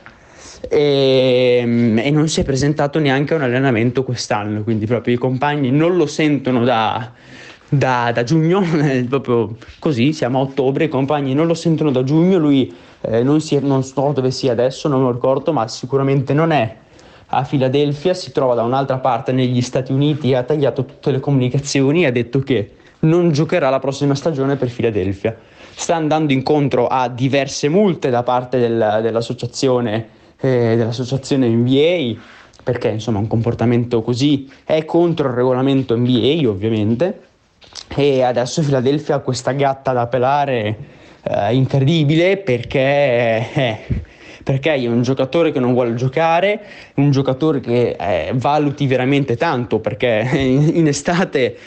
[0.69, 5.71] e, e, non si è presentato neanche a un allenamento quest'anno, quindi proprio i compagni
[5.71, 7.11] non lo sentono da,
[7.69, 8.63] da, da giugno,
[9.07, 13.41] proprio così, siamo a ottobre, i compagni non lo sentono da giugno, lui eh, non,
[13.41, 16.75] si, non so dove sia adesso, non lo ricordo, ma sicuramente non è
[17.29, 22.03] a Filadelfia, si trova da un'altra parte negli Stati Uniti, ha tagliato tutte le comunicazioni
[22.03, 25.35] e ha detto che non giocherà la prossima stagione per Filadelfia.
[25.75, 32.19] Sta andando incontro a diverse multe da parte del, dell'associazione, eh, dell'associazione NBA,
[32.63, 37.21] perché insomma un comportamento così è contro il regolamento NBA ovviamente,
[37.95, 40.77] e adesso Filadelfia ha questa gatta da pelare
[41.23, 42.79] eh, incredibile perché...
[43.53, 44.15] Eh,
[44.47, 46.61] perché è un giocatore che non vuole giocare,
[46.95, 51.57] un giocatore che eh, valuti veramente tanto, perché in, estate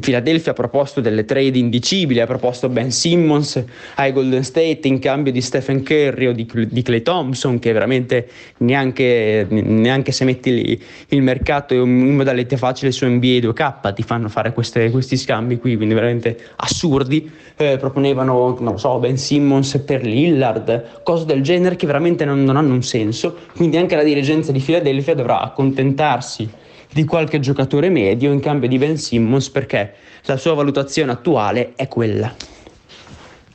[0.00, 3.62] Philadelphia ha proposto delle trade indicibili, ha proposto Ben Simmons
[3.94, 8.28] ai Golden State in cambio di Stephen Curry o di, di Clay Thompson, che veramente
[8.56, 14.28] neanche, neanche se metti lì il mercato in modalità facile su NBA 2K ti fanno
[14.28, 17.30] fare queste, questi scambi qui, quindi veramente assurdi.
[17.56, 22.56] Eh, proponevano, non so, Ben Simmons per Lillard, cose del genere che veramente non, non
[22.56, 26.48] hanno un senso, quindi anche la dirigenza di Philadelphia dovrà accontentarsi
[26.92, 29.94] di qualche giocatore medio in cambio di Ben Simmons perché
[30.26, 32.34] la sua valutazione attuale è quella.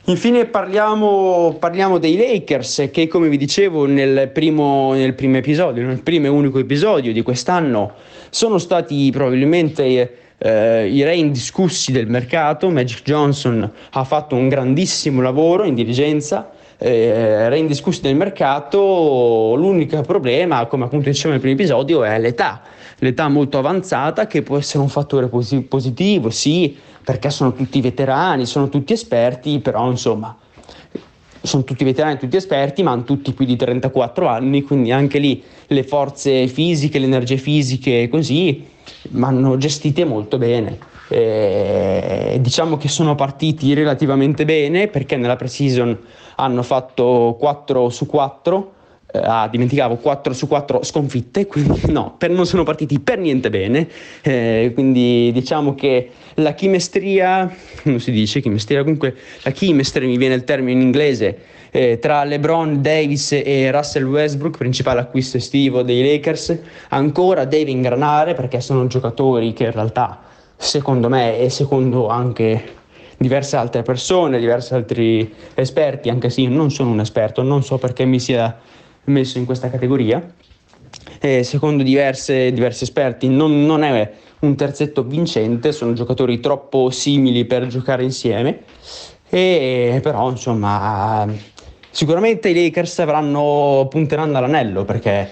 [0.04, 6.02] Infine parliamo, parliamo, dei Lakers che come vi dicevo nel primo, nel primo, episodio, nel
[6.02, 7.92] primo e unico episodio di quest'anno
[8.28, 12.70] sono stati probabilmente eh, i re indiscussi del mercato.
[12.70, 16.50] Magic Johnson ha fatto un grandissimo lavoro in dirigenza,
[16.82, 22.62] eh, indiscussi del mercato, l'unico problema, come appunto dicevamo nel primo episodio, è l'età.
[22.98, 28.46] L'età molto avanzata che può essere un fattore posi- positivo, sì, perché sono tutti veterani,
[28.46, 30.36] sono tutti esperti, però insomma
[31.42, 35.42] sono tutti veterani, tutti esperti, ma hanno tutti più di 34 anni, quindi anche lì
[35.66, 38.66] le forze fisiche, le energie fisiche così
[39.20, 40.78] hanno gestite molto bene.
[41.08, 45.98] Eh, diciamo che sono partiti relativamente bene perché nella pre-season
[46.40, 48.72] hanno fatto 4 su 4
[49.12, 53.50] eh, ah, dimenticavo 4 su 4 sconfitte, quindi no, per, non sono partiti per niente
[53.50, 53.88] bene.
[54.22, 57.52] Eh, quindi diciamo che la chimestria,
[57.84, 61.38] non si dice chimestria, comunque la chimestria mi viene il termine in inglese.
[61.72, 68.34] Eh, tra LeBron, Davis e Russell Westbrook, principale acquisto estivo dei Lakers, ancora deve ingranare
[68.34, 70.20] perché sono giocatori che in realtà,
[70.56, 72.78] secondo me e secondo anche
[73.20, 77.76] diverse altre persone, diversi altri esperti, anche se io non sono un esperto, non so
[77.76, 78.58] perché mi sia
[79.04, 80.26] messo in questa categoria.
[81.20, 84.10] E secondo diverse, diversi esperti non, non è
[84.40, 88.60] un terzetto vincente, sono giocatori troppo simili per giocare insieme,
[89.28, 91.28] e però insomma
[91.90, 95.30] sicuramente i Lakers avranno, punteranno all'anello perché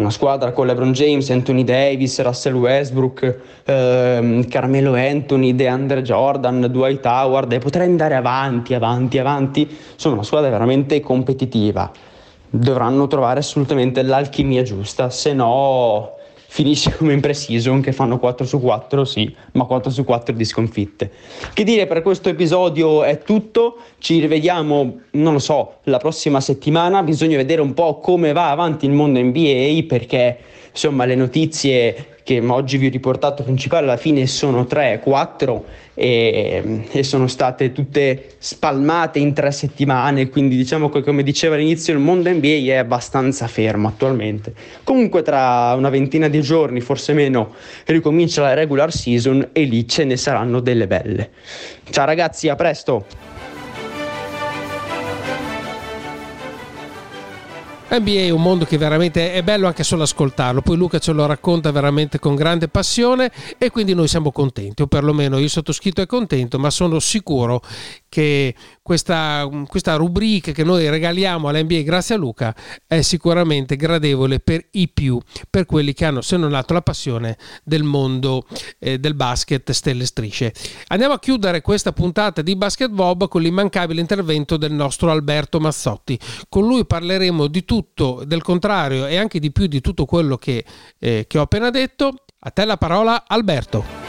[0.00, 7.04] una squadra con LeBron James, Anthony Davis, Russell Westbrook, ehm, Carmelo Anthony, DeAndre Jordan, Dwight
[7.04, 11.90] Howard e potrei andare avanti, avanti, avanti, insomma una squadra veramente competitiva.
[12.48, 16.18] Dovranno trovare assolutamente l'alchimia giusta, se no
[16.52, 20.44] finisce come in pre-season che fanno 4 su 4, sì, ma 4 su 4 di
[20.44, 21.10] sconfitte.
[21.54, 27.04] Che dire per questo episodio è tutto, ci rivediamo, non lo so, la prossima settimana,
[27.04, 30.38] bisogna vedere un po' come va avanti il mondo NBA perché
[30.70, 35.64] insomma le notizie che oggi vi ho riportato principali alla fine sono 3, 4
[35.94, 41.92] e, e, sono state tutte spalmate in tre settimane, quindi diciamo che come diceva all'inizio
[41.92, 44.54] il mondo NBA è abbastanza fermo attualmente.
[44.84, 47.54] Comunque tra una ventina di giorni, forse meno,
[47.86, 51.30] ricomincia la regular season e lì ce ne saranno delle belle.
[51.90, 53.39] Ciao ragazzi, a presto!
[57.90, 61.26] NBA è un mondo che veramente è bello anche solo ascoltarlo, poi Luca ce lo
[61.26, 66.06] racconta veramente con grande passione e quindi noi siamo contenti, o perlomeno io sottoscritto è
[66.06, 67.60] contento, ma sono sicuro
[68.10, 72.54] che questa, questa rubrica che noi regaliamo all'NBA grazie a Luca
[72.86, 77.38] è sicuramente gradevole per i più, per quelli che hanno se non altro la passione
[77.64, 78.44] del mondo
[78.78, 80.52] eh, del basket stelle strisce.
[80.88, 86.18] Andiamo a chiudere questa puntata di Basket Bob con l'immancabile intervento del nostro Alberto Mazzotti.
[86.48, 90.64] Con lui parleremo di tutto, del contrario e anche di più di tutto quello che,
[90.98, 92.12] eh, che ho appena detto.
[92.42, 93.99] A te la parola Alberto.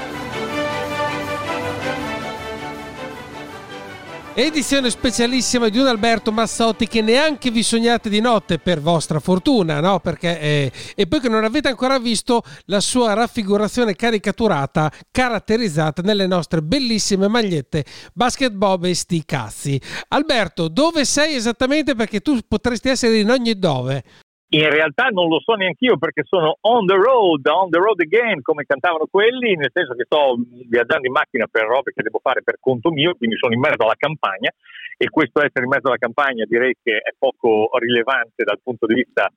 [4.34, 9.82] Edizione specialissima di un Alberto Massotti che neanche vi sognate di notte per vostra fortuna,
[9.82, 10.00] no?
[10.00, 16.28] Perché, eh, e poi che non avete ancora visto la sua raffigurazione caricaturata, caratterizzata nelle
[16.28, 19.82] nostre bellissime magliette Basket Bob e sti cazzi.
[20.08, 21.94] Alberto, dove sei esattamente?
[21.94, 24.02] Perché tu potresti essere in ogni dove.
[24.54, 28.02] In realtà non lo so neanche io perché sono on the road, on the road
[28.02, 30.36] again, come cantavano quelli, nel senso che sto
[30.68, 33.84] viaggiando in macchina per robe che devo fare per conto mio, quindi sono in mezzo
[33.84, 34.52] alla campagna
[34.98, 38.96] e questo essere in mezzo alla campagna direi che è poco rilevante dal punto di
[38.96, 39.32] vista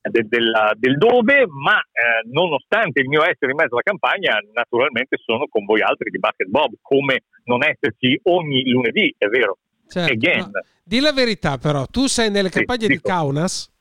[0.00, 5.18] del, del, del dove, ma eh, nonostante il mio essere in mezzo alla campagna, naturalmente
[5.22, 9.58] sono con voi altri di Basket Bob, come non esserci ogni lunedì, è vero.
[9.86, 10.38] Certo, again.
[10.38, 13.72] No, di la verità però, tu sei nelle campagne sì, di Kaunas?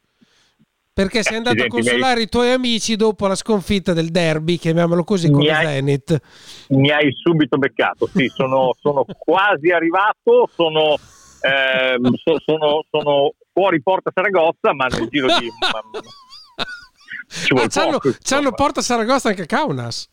[0.94, 5.32] Perché sei andato a consolare i tuoi amici dopo la sconfitta del derby, chiamiamolo così,
[5.32, 6.22] con il Zenit.
[6.70, 13.82] Mi hai subito beccato, sì, sono, sono quasi arrivato, sono, eh, so, sono, sono, fuori
[13.82, 15.50] Porta Saragozza, ma nel giro di...
[17.28, 20.13] Ci ah, c'hanno, c'hanno Porta Saragozza anche Kaunas.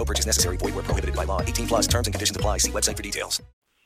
[0.00, 0.56] No purchase necessary.
[0.56, 1.42] Void where prohibited by law.
[1.42, 2.56] 18 plus terms and conditions apply.
[2.58, 3.42] See website for details.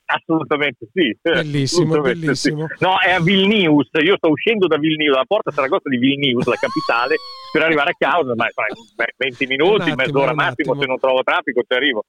[0.06, 1.10] Assolutamente sì.
[1.20, 2.66] Bellissimo, Assolutamente bellissimo.
[2.68, 2.84] sì.
[2.84, 3.88] No, è a Vilnius.
[4.00, 7.16] Io sto uscendo da Vilnius, dalla porta Saragossa di Vilnius, la capitale,
[7.50, 8.32] per arrivare a casa.
[8.36, 10.78] Ma sai, beh, 20 minuti, attimo, mezz'ora massimo.
[10.78, 12.04] Se non trovo traffico, ci arrivo.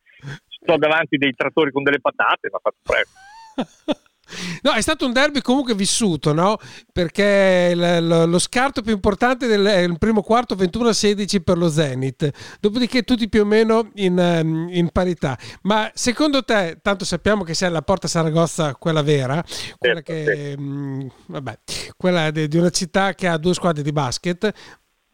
[0.47, 3.97] Sto davanti dei trattori con delle patate, ma faccio presto.
[4.61, 6.57] No, è stato un derby comunque vissuto, no?
[6.91, 13.41] Perché lo, scarto più importante del primo quarto 21-16 per lo Zenit, dopodiché tutti più
[13.41, 15.37] o meno in, ehm, in parità.
[15.63, 19.43] Ma secondo te, tanto sappiamo che sei alla Porta Saragozza, quella vera,
[19.77, 21.59] quella che mh, vabbè,
[21.97, 24.51] quella di una città che ha due squadre di basket.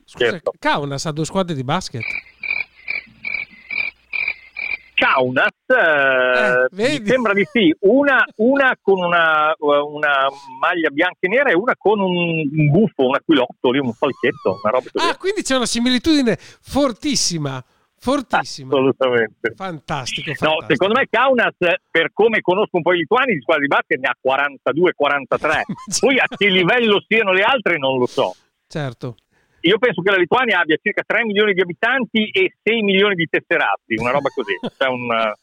[0.06, 2.04] Scusa, Kaunas ha due squadre di basket.
[5.02, 10.28] Kaunas, eh, mi sembra di sì, una, una con una, una
[10.60, 14.60] maglia bianca e nera e una con un, un buffo, un aquilotto, lì, un falchetto,
[14.62, 14.86] una roba.
[15.10, 17.64] Ah, quindi c'è una similitudine fortissima.
[17.98, 18.74] Fortissima.
[18.74, 19.54] Assolutamente.
[19.56, 20.66] Fantastico, No, fantastico.
[20.70, 21.56] secondo me Kaunas,
[21.90, 25.62] per come conosco un po' i lituani, di squadra di basket ne ha 42-43.
[26.00, 28.36] Poi a che livello siano le altre non lo so.
[28.68, 29.16] Certo.
[29.62, 33.28] Io penso che la Lituania abbia circa 3 milioni di abitanti e 6 milioni di
[33.30, 34.54] tesserati, una roba così.
[34.78, 35.34] Cioè un,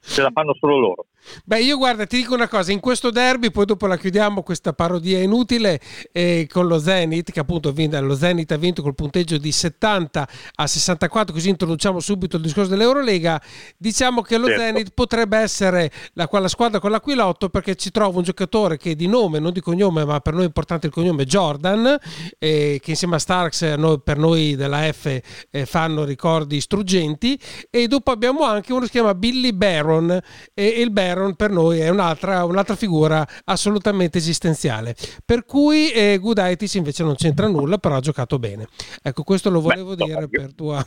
[0.00, 1.06] ce la fanno solo loro.
[1.44, 4.72] Beh, io guarda, ti dico una cosa, in questo derby, poi dopo la chiudiamo questa
[4.72, 5.80] parodia inutile
[6.12, 9.52] eh, con lo Zenit, che appunto ha vinto, lo Zenit ha vinto col punteggio di
[9.52, 13.40] 70 a 64, così introduciamo subito il discorso dell'Eurolega.
[13.76, 14.62] Diciamo che lo Certo.
[14.62, 19.06] Zenit potrebbe essere la, quella squadra con l'Aquilotto perché ci trova un giocatore che di
[19.06, 21.98] nome, non di cognome, ma per noi è importante il cognome Jordan,
[22.38, 25.20] eh, che insieme a Starks eh, noi- per noi della F
[25.50, 27.38] eh, fanno ricordi struggenti
[27.70, 30.18] e dopo abbiamo anche uno che si chiama Billy Baron
[30.54, 34.94] e il Baron per noi è un'altra, un'altra figura assolutamente esistenziale
[35.24, 38.66] per cui eh, Gudaitis invece non c'entra nulla però ha giocato bene
[39.02, 40.84] ecco questo lo volevo dire per tua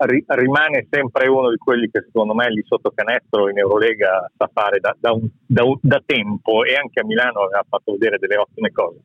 [0.00, 4.48] Ri- rimane sempre uno di quelli che secondo me lì sotto canestro in Eurolega sa
[4.52, 8.36] fare da, da un- da da tempo e anche a Milano aveva fatto vedere delle
[8.36, 8.98] ottime cose.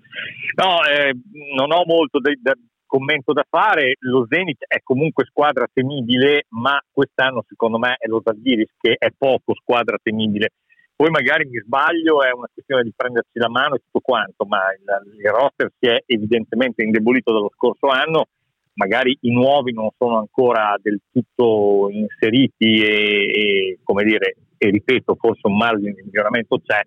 [0.56, 1.18] No, eh,
[1.58, 2.54] non ho molto de- da-
[2.94, 8.22] commento da fare, lo Zenit è comunque squadra temibile, ma quest'anno secondo me è lo
[8.24, 10.52] Zalgiris che è poco squadra temibile.
[10.96, 14.60] Poi magari mi sbaglio, è una questione di prendersi la mano e tutto quanto, ma
[14.78, 18.28] il, il roster si è evidentemente indebolito dallo scorso anno
[18.76, 25.16] magari i nuovi non sono ancora del tutto inseriti e, e, come dire, e ripeto,
[25.16, 26.82] forse un margine di miglioramento c'è,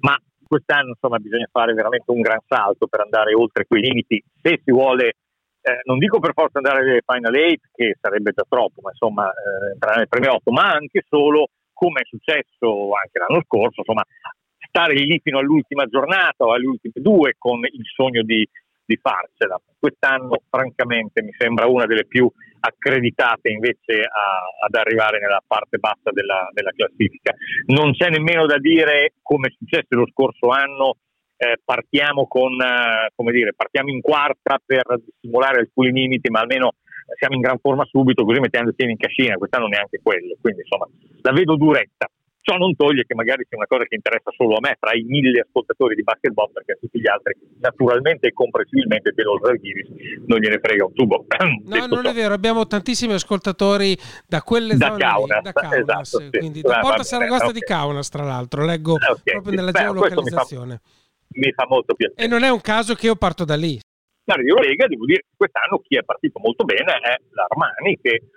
[0.00, 4.60] ma quest'anno insomma bisogna fare veramente un gran salto per andare oltre quei limiti se
[4.64, 5.14] si vuole
[5.68, 9.28] eh, non dico per forza andare alle Final 8 che sarebbe già troppo, ma insomma
[9.28, 14.04] eh, entrare nel premio 8, ma anche solo come è successo anche l'anno scorso, insomma
[14.68, 18.46] stare lì fino all'ultima giornata o alle ultime due con il sogno di,
[18.84, 19.60] di farcela.
[19.78, 26.10] Quest'anno, francamente, mi sembra una delle più accreditate invece a- ad arrivare nella parte bassa
[26.10, 27.34] della, della classifica.
[27.66, 30.96] Non c'è nemmeno da dire, come è successo lo scorso anno,
[31.38, 34.82] eh, partiamo con, eh, come dire, partiamo in quarta per
[35.20, 36.74] simulare alcuni limiti, ma almeno
[37.16, 40.60] siamo in gran forma subito, così mettiamo il piede in cascina, quest'anno neanche quello, quindi
[40.62, 40.86] insomma
[41.22, 42.06] la vedo duretta.
[42.48, 45.02] Ciò non toglie che magari sia una cosa che interessa solo a me, tra i
[45.02, 49.88] mille ascoltatori di basketball, perché a tutti gli altri, naturalmente e comprensibilmente, dello Zalgiris
[50.26, 51.26] non gliene frega un tubo.
[51.68, 52.10] No, non ciò.
[52.10, 53.94] è vero, abbiamo tantissimi ascoltatori
[54.26, 56.38] da quelle Da zone lì, Kaunas, da Kaunas, esatto, sì.
[56.38, 57.52] quindi Eh, da va Porta bene, Saragozza ok.
[57.52, 59.56] di Kaunas, tra l'altro, leggo Eh, ok, proprio sì.
[59.56, 59.80] nella Beh,
[61.34, 62.24] mi fa- molto piacere.
[62.24, 63.78] E non è un caso che io parto da lì.
[64.28, 68.28] Di Eurolega devo dire che quest'anno chi è partito molto bene è l'Armani che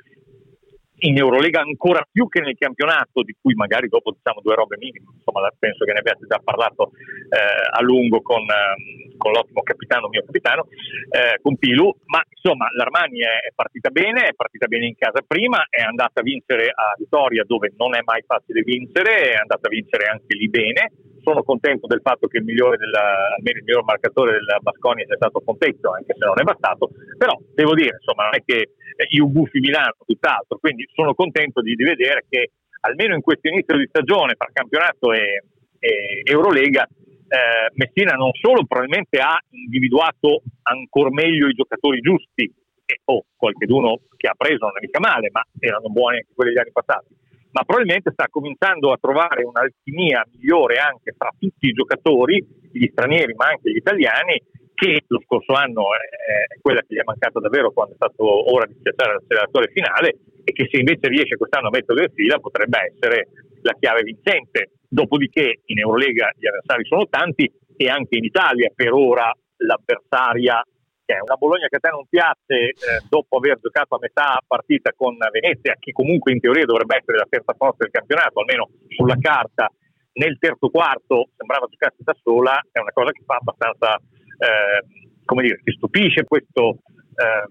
[1.03, 5.05] in Eurolega ancora più che nel campionato di cui magari dopo diciamo due robe minime
[5.17, 9.63] insomma la- penso che ne abbiate già parlato eh, a lungo con, ehm, con l'ottimo
[9.63, 10.67] capitano mio capitano
[11.09, 15.23] eh, con Pilu ma insomma l'Armani è, è partita bene è partita bene in casa
[15.25, 19.67] prima è andata a vincere a Vittoria dove non è mai facile vincere è andata
[19.67, 20.91] a vincere anche lì bene
[21.21, 25.15] sono contento del fatto che il migliore della, almeno il miglior marcatore della Basconia sia
[25.15, 28.73] stato Fontecchio, anche se non è bastato, però devo dire, insomma, non è che
[29.09, 32.51] io gufi Milano, tutt'altro, quindi sono contento di, di vedere che
[32.81, 35.43] almeno in questo inizio di stagione tra campionato e,
[35.79, 36.87] e Eurolega
[37.31, 42.43] eh, Messina non solo probabilmente ha individuato ancora meglio i giocatori giusti,
[42.91, 46.51] e oh, qualcheduno che ha preso non è mica male, ma erano buoni anche quelli
[46.51, 47.15] degli anni passati,
[47.51, 53.33] ma probabilmente sta cominciando a trovare un'alchimia migliore anche fra tutti i giocatori, gli stranieri
[53.33, 54.41] ma anche gli italiani,
[54.73, 58.23] che lo scorso anno è, è quella che gli è mancata davvero quando è stato
[58.51, 62.39] ora di schiacciare l'acceleratore finale e che se invece riesce quest'anno a mettere in fila
[62.39, 63.27] potrebbe essere
[63.61, 64.71] la chiave vincente.
[64.89, 70.63] Dopodiché in Eurolega gli avversari sono tanti e anche in Italia per ora l'avversaria
[71.11, 74.39] che è una Bologna che a te non piace eh, dopo aver giocato a metà
[74.47, 78.69] partita con Venezia, che comunque in teoria dovrebbe essere la terza forza del campionato, almeno
[78.87, 79.67] sulla carta,
[80.13, 84.79] nel terzo quarto sembrava giocarsi da sola, è una cosa che fa abbastanza, eh,
[85.25, 86.79] come dire, ti stupisce questo,
[87.11, 87.43] eh,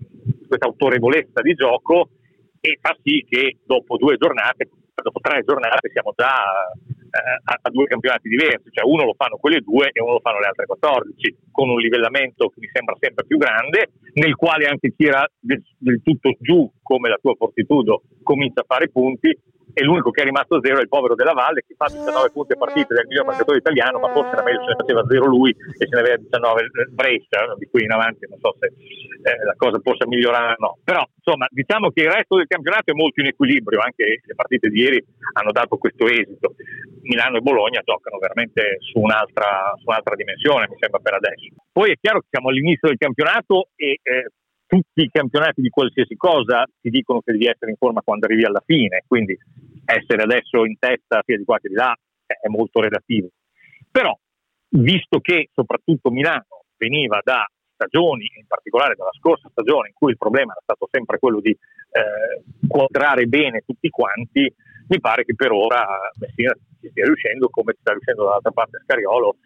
[0.48, 2.08] questa autorevolezza di gioco
[2.60, 6.44] e fa sì che dopo due giornate, dopo tre giornate siamo già
[7.10, 10.40] a, a, due campionati diversi, cioè uno lo fanno quelle due e uno lo fanno
[10.40, 14.92] le altre 14, con un livellamento che mi sembra sempre più grande, nel quale anche
[14.96, 19.36] chi era del, del tutto giù come la tua Fortitudo comincia a fare punti
[19.72, 22.30] e l'unico che è rimasto a zero è il povero della Valle che fa 19
[22.30, 25.26] punti a partita del miglior marcatore italiano ma forse era meglio se ne faceva zero
[25.26, 29.44] lui e se ne aveva 19 Brescia di qui in avanti non so se eh,
[29.44, 30.78] la cosa possa migliorare o no.
[30.82, 34.68] Però insomma diciamo che il resto del campionato è molto in equilibrio anche le partite
[34.68, 35.04] di ieri
[35.34, 36.54] hanno dato questo esito
[37.10, 41.92] Milano e Bologna giocano veramente su un'altra, su un'altra dimensione mi sembra per adesso poi
[41.92, 44.30] è chiaro che siamo all'inizio del campionato e eh,
[44.66, 48.44] tutti i campionati di qualsiasi cosa ti dicono che devi essere in forma quando arrivi
[48.44, 49.36] alla fine, quindi
[49.84, 51.96] essere adesso in testa sia di qua che di là
[52.26, 53.28] è molto relativo.
[53.90, 54.16] Però,
[54.68, 60.18] visto che soprattutto Milano veniva da stagioni, in particolare dalla scorsa stagione, in cui il
[60.18, 64.52] problema era stato sempre quello di eh, quadrare bene tutti quanti,
[64.86, 65.84] mi pare che per ora
[66.18, 69.36] Messina ci stia riuscendo, come sta riuscendo dall'altra parte Scariolo,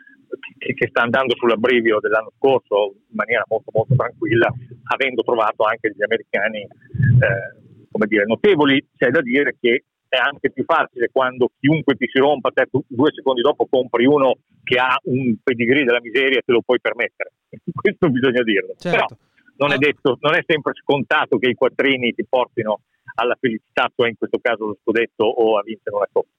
[0.59, 4.51] che, che, sta andando sull'abbrivio dell'anno scorso in maniera molto molto tranquilla,
[4.95, 8.85] avendo trovato anche degli americani eh, come dire, notevoli.
[8.97, 13.11] C'è da dire che è anche più facile quando chiunque ti si rompa, te due
[13.13, 17.33] secondi dopo compri uno che ha un pedigree della miseria e te lo puoi permettere.
[17.73, 18.75] Questo bisogna dirlo.
[18.77, 19.17] Certo.
[19.17, 22.81] Però non è, detto, non è sempre scontato che i quattrini ti portino
[23.17, 26.31] alla felicità, cioè in questo caso lo scudetto o a vincere una coppa.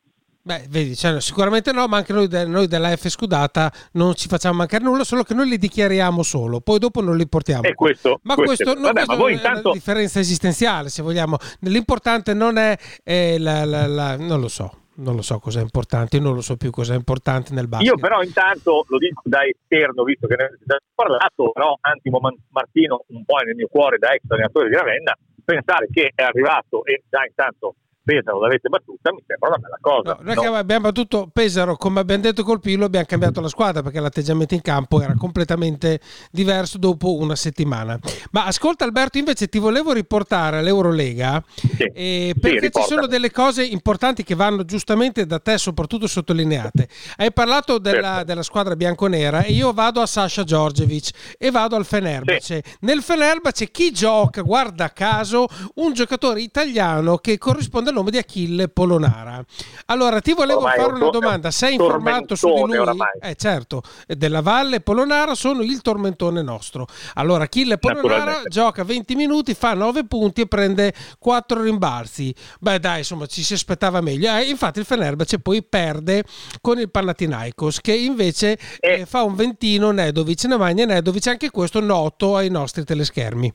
[0.48, 4.58] Beh, vedi, cioè, sicuramente no, ma anche noi, noi, della F scudata non ci facciamo
[4.58, 7.64] mancare nulla, solo che noi li dichiariamo solo, poi dopo non li portiamo.
[7.64, 9.70] E questo, ma questo, questo, vabbè, questo ma voi è intanto...
[9.70, 11.38] una differenza esistenziale, se vogliamo.
[11.62, 14.82] L'importante non è eh, la, la, la, non lo so.
[14.98, 17.88] Non lo so cosa è importante, non lo so più cosa è importante nel basket.
[17.88, 22.20] Io però intanto lo dico da esterno, visto che ne ho parlato, però Antimo
[22.50, 26.86] Martino un po' nel mio cuore da ex allenatore di Ravenna, pensare che è arrivato
[26.86, 30.18] e già intanto Pesaro l'avete battuta, mi sembra una bella cosa.
[30.22, 30.56] No, no?
[30.56, 34.62] abbiamo battuto Pesaro, come abbiamo detto col Pilo, abbiamo cambiato la squadra perché l'atteggiamento in
[34.62, 36.00] campo era completamente
[36.30, 37.98] diverso dopo una settimana.
[38.30, 41.84] Ma ascolta Alberto, invece ti volevo riportare all'Eurolega sì.
[41.96, 46.88] eh, perché sì, ci sono delle cose importanti che vanno giustamente da te soprattutto sottolineate.
[47.18, 48.24] Hai parlato della, certo.
[48.26, 52.62] della squadra bianconera e io vado a Sasha Giorgevic e vado al Fenerbahce.
[52.64, 52.76] Sì.
[52.82, 59.44] Nel Fenerbahce chi gioca, guarda caso, un giocatore italiano che corrisponde nome di Achille Polonara.
[59.86, 61.52] Allora, ti volevo ormai fare una domanda.
[61.52, 62.78] Sei informato su di lui?
[62.78, 63.20] Oramai.
[63.22, 66.86] Eh, certo, della Valle Polonara sono il tormentone nostro.
[67.16, 72.36] Allora, Achille Polonara gioca 20 minuti, fa 9 punti e prende 4 rimbalzi.
[72.60, 74.36] Beh, dai, insomma, ci si aspettava meglio.
[74.36, 76.24] Eh, infatti il Fenerbahce poi perde
[76.62, 79.02] con il Panathinaikos, che invece eh.
[79.02, 83.54] Eh, fa un ventino Nedovic, Nemanja Nedovic, anche questo noto ai nostri teleschermi.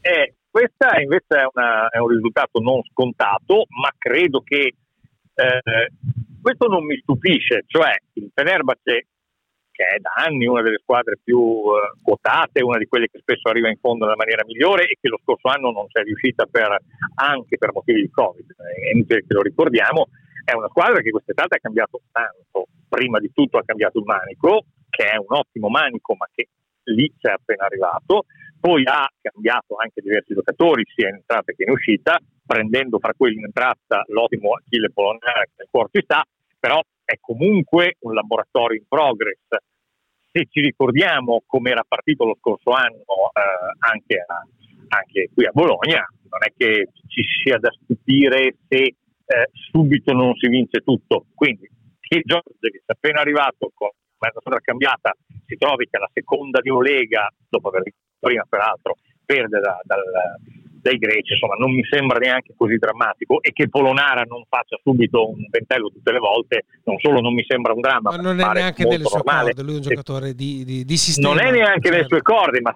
[0.00, 4.74] Eh, questa invece è, una, è, un risultato non scontato, ma credo che
[5.34, 5.92] eh,
[6.42, 9.06] questo non mi stupisce, cioè il Fenerbahce,
[9.70, 13.48] che è da anni una delle squadre più eh, quotate, una di quelle che spesso
[13.48, 16.76] arriva in fondo nella maniera migliore e che lo scorso anno non c'è riuscita per,
[17.14, 20.08] anche per motivi di Covid, è inutile che lo ricordiamo,
[20.44, 22.66] è una squadra che quest'estate ha cambiato tanto.
[22.88, 26.48] Prima di tutto ha cambiato il manico, che è un ottimo manico, ma che
[26.84, 28.24] lì c'è appena arrivato
[28.60, 33.36] poi ha cambiato anche diversi giocatori sia in entrata che in uscita, prendendo fra quelli
[33.36, 36.24] in entrata l'ottimo Achille Polonara che nel cuore ci sta,
[36.58, 39.46] però è comunque un laboratorio in progress.
[40.30, 44.46] Se ci ricordiamo come era partito lo scorso anno eh, anche, a,
[44.88, 48.94] anche, qui a Bologna, non è che ci sia da stupire se eh,
[49.70, 51.26] subito non si vince tutto.
[51.34, 51.68] Quindi
[52.00, 55.14] che Giorgio che è appena arrivato con una squadra cambiata
[55.46, 60.02] si trovi che alla seconda di Olega, dopo aver vinto prima peraltro perde da, dal,
[60.80, 65.28] dai greci, insomma non mi sembra neanche così drammatico e che Polonara non faccia subito
[65.28, 68.52] un ventello tutte le volte, non solo non mi sembra un dramma, ma non è
[68.52, 69.52] neanche nelle sue normale.
[69.52, 71.34] corde, lui è un giocatore di, di, di sistema.
[71.34, 72.72] Non è neanche nelle sue corde, ma,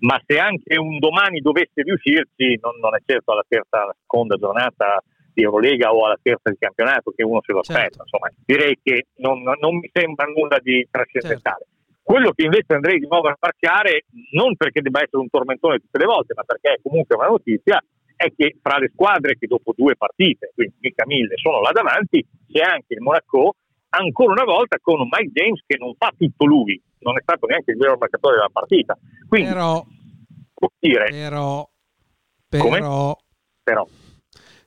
[0.00, 4.36] ma, se anche un domani dovesse riuscirci, non, non, è certo alla terza, alla seconda
[4.36, 5.02] giornata
[5.34, 8.02] di Eurolega o alla terza di campionato che uno se lo aspetta, certo.
[8.02, 11.66] insomma direi che non, non mi sembra nulla di trascendentale.
[11.66, 11.80] Certo.
[12.02, 15.98] Quello che invece andrei di nuovo a marcare, non perché debba essere un tormentone tutte
[15.98, 17.82] le volte, ma perché è comunque una notizia,
[18.16, 22.24] è che fra le squadre che dopo due partite, quindi mica mille, sono là davanti,
[22.50, 23.54] c'è anche il Monaco,
[23.90, 27.46] ancora una volta con un Mike James che non fa tutto lui, non è stato
[27.46, 28.98] neanche il vero marcatore della partita.
[29.28, 29.84] Quindi, però,
[30.54, 31.68] può dire, però,
[32.48, 33.16] però,
[33.62, 33.86] però,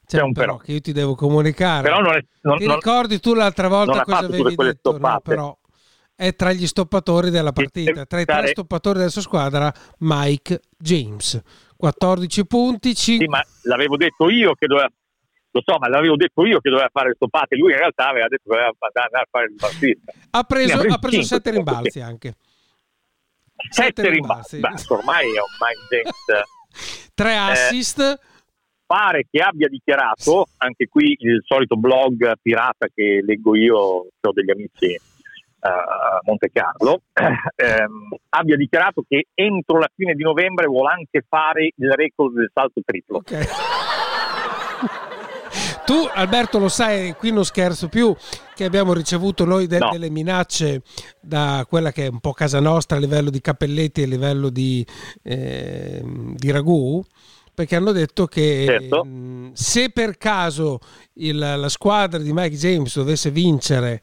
[0.05, 1.83] c'è un però che io ti devo comunicare.
[1.83, 4.97] Però non è- non- ti non- ricordi tu l'altra volta cosa avevi detto?
[4.97, 5.57] No, però
[6.15, 11.41] è tra gli stoppatori della partita, tra i tre stoppatori della sua squadra, Mike James.
[11.77, 14.87] 14 punti, 5 Sì, ma l'avevo detto io che doveva,
[15.51, 17.57] lo so, ma l'avevo detto io che doveva fare le stoppate.
[17.57, 20.13] Lui in realtà aveva detto che doveva andare a fare il partita.
[20.31, 22.35] ha preso, ha preso cinque, 7 comunque, rimbalzi anche.
[23.69, 24.59] Sette rimbalzi.
[24.59, 27.11] Beh, ormai è un Mike James.
[27.13, 28.19] 3 Eh, assist.
[28.85, 34.31] pare che abbia dichiarato, anche qui il solito blog pirata che leggo io, che ho
[34.33, 35.01] degli amici eh,
[35.69, 41.71] a Monte Carlo, ehm, abbia dichiarato che entro la fine di novembre vuole anche fare
[41.75, 43.21] il record del salto triplo.
[45.85, 48.13] Tu Alberto lo sai, qui non scherzo più,
[48.55, 49.89] che abbiamo ricevuto noi de- No.
[49.91, 50.81] delle minacce
[51.21, 54.49] da quella che è un po' casa nostra a livello di cappelletti e a livello
[54.49, 54.85] di,
[55.21, 57.03] ehm, di ragù,
[57.53, 59.05] perché hanno detto che Certo.
[59.05, 60.79] mh, se per caso
[61.15, 64.01] il- la squadra di Mike James dovesse vincere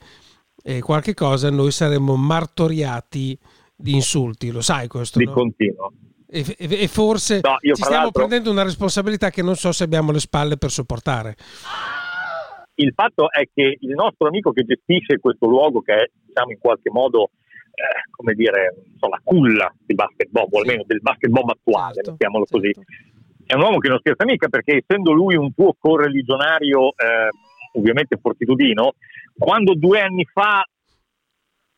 [0.62, 3.38] eh, qualche cosa, noi saremmo martoriati
[3.74, 5.18] di insulti, lo sai questo?
[5.18, 5.32] Di no?
[5.32, 5.92] continuo.
[6.28, 9.84] E, e- e forse No, io ci stiamo prendendo una responsabilità che non so se
[9.84, 11.36] abbiamo le spalle per sopportare.
[12.74, 16.58] Il fatto è che il nostro amico che gestisce questo luogo, che è diciamo in
[16.58, 17.30] qualche modo
[17.74, 22.44] eh, come dire, so, la culla del basketball, o almeno del basketball attuale, Certo, mettiamolo
[22.50, 22.70] così.
[23.44, 27.28] È un uomo che non scherza mica perché essendo lui un tuo correligionario eh,
[27.72, 28.94] ovviamente fortitudino,
[29.36, 30.64] quando due anni fa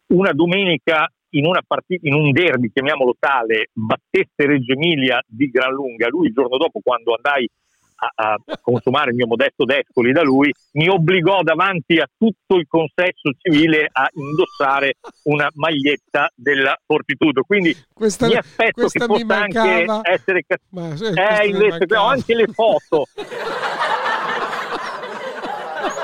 [0.08, 5.72] una domenica in una partita, in un derby, chiamiamolo tale, battesse Reggio Emilia di gran
[5.72, 7.48] lunga, lui il giorno dopo quando andai
[7.96, 12.66] a, a consumare il mio modesto descoli da lui, mi obbligò davanti a tutto il
[12.68, 14.94] consesso civile a indossare
[15.24, 17.42] una maglietta della Fortitudo.
[17.42, 20.00] Quindi Questa- mi aspetto che mi possa anche mancava.
[20.02, 23.06] essere ca- Ma, sì, questa eh, mi invece ho anche le foto.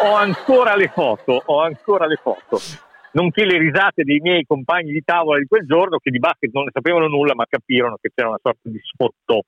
[0.03, 2.59] ho ancora le foto, ho ancora le foto.
[3.13, 6.65] Nonché le risate dei miei compagni di tavola di quel giorno che di basket non
[6.65, 9.41] ne sapevano nulla, ma capirono che c'era una sorta di sfottò.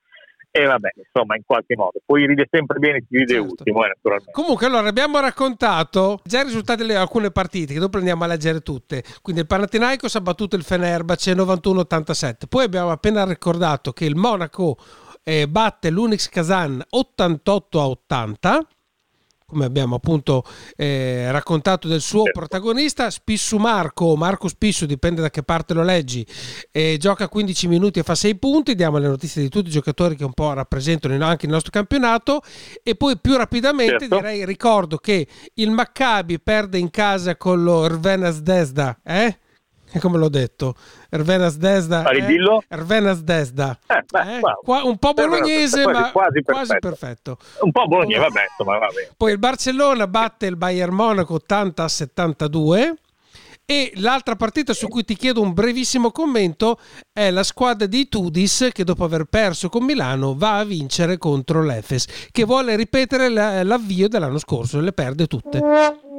[0.55, 2.01] E vabbè, insomma, in qualche modo.
[2.05, 4.33] Poi ride sempre bene chi ride ultimo, eh, naturalmente.
[4.33, 8.61] Comunque, allora abbiamo raccontato già i risultati di alcune partite che dopo andiamo a leggere
[8.61, 9.03] tutte.
[9.23, 12.49] Quindi il Panathinaikos ha battuto il Fenerbahce 91-87.
[12.51, 14.77] Poi abbiamo appena ricordato che il Monaco
[15.23, 18.61] eh, batte l'Unix Kazan 88-80.
[19.53, 20.45] Come abbiamo appunto
[20.77, 26.27] eh, raccontato del suo protagonista, Spissu Marco, Marco Spissu, dipende da che parte lo leggi,
[26.71, 28.75] eh, gioca 15 minuti e fa 6 punti.
[28.75, 32.41] Diamo le notizie di tutti i giocatori che un po' rappresentano anche il nostro campionato.
[32.83, 34.17] E poi più rapidamente Certo.
[34.17, 35.27] direi, ricordo che
[35.57, 39.37] il Maccabi perde in casa con lo Ervenas Desda, eh?
[39.95, 40.75] E come l'ho detto?
[41.11, 42.03] Ervenas Desda.
[42.05, 42.39] Ah, eh?
[42.69, 43.79] Ervenas Desda.
[43.87, 44.41] Eh, beh, Eh?
[44.63, 44.87] wow.
[44.89, 46.89] Un po' bolognese, Quasi- ma quasi quasi perfetto.
[46.89, 47.39] perfetto.
[47.61, 49.11] Un po' Bologna, vabbè, insomma, va bene.
[49.17, 52.95] Poi il Barcellona batte il Bayern Monaco 80 a 72
[53.65, 56.79] e l'altra partita su cui ti chiedo un brevissimo commento
[57.13, 61.63] è la squadra di Tudis che dopo aver perso con Milano va a vincere contro
[61.63, 65.61] l'Efes che vuole ripetere la- l'avvio dell'anno scorso e le perde tutte.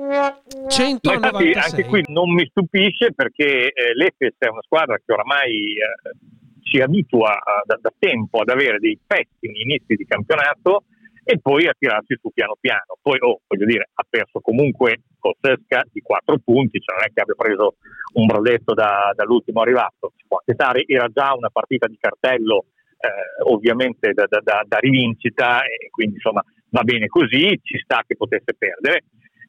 [0.07, 1.61] Ma 100 a infatti 96.
[1.61, 6.17] anche qui non mi stupisce perché eh, l'Efes è una squadra che oramai eh,
[6.61, 10.83] ci abitua a- da, da tempo ad avere dei pessimi inizi di campionato
[11.25, 12.97] e poi a tirarsi su piano piano.
[13.01, 17.13] Poi, oh, voglio dire, ha perso comunque con Sesca di 4 punti, cioè non è
[17.13, 17.75] che abbia preso
[18.15, 22.65] un brodetto da- dall'ultimo arrivato, si può accettare, era già una partita di cartello
[23.03, 28.03] eh, ovviamente da, da- da- da rivincita e quindi insomma va bene così, ci sta
[28.05, 29.03] che potesse perdere.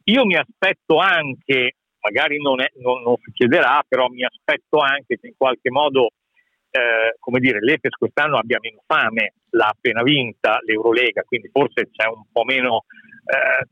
[0.04, 5.28] Io mi aspetto anche, magari non, è- non- non succederà, però mi aspetto anche che
[5.28, 6.10] in qualche modo,
[6.70, 12.06] eh, come dire, l'Efes quest'anno abbia meno fame, l'ha appena vinta l'Eurolega, quindi forse c'è
[12.08, 12.84] un po' meno
[13.24, 13.64] eh,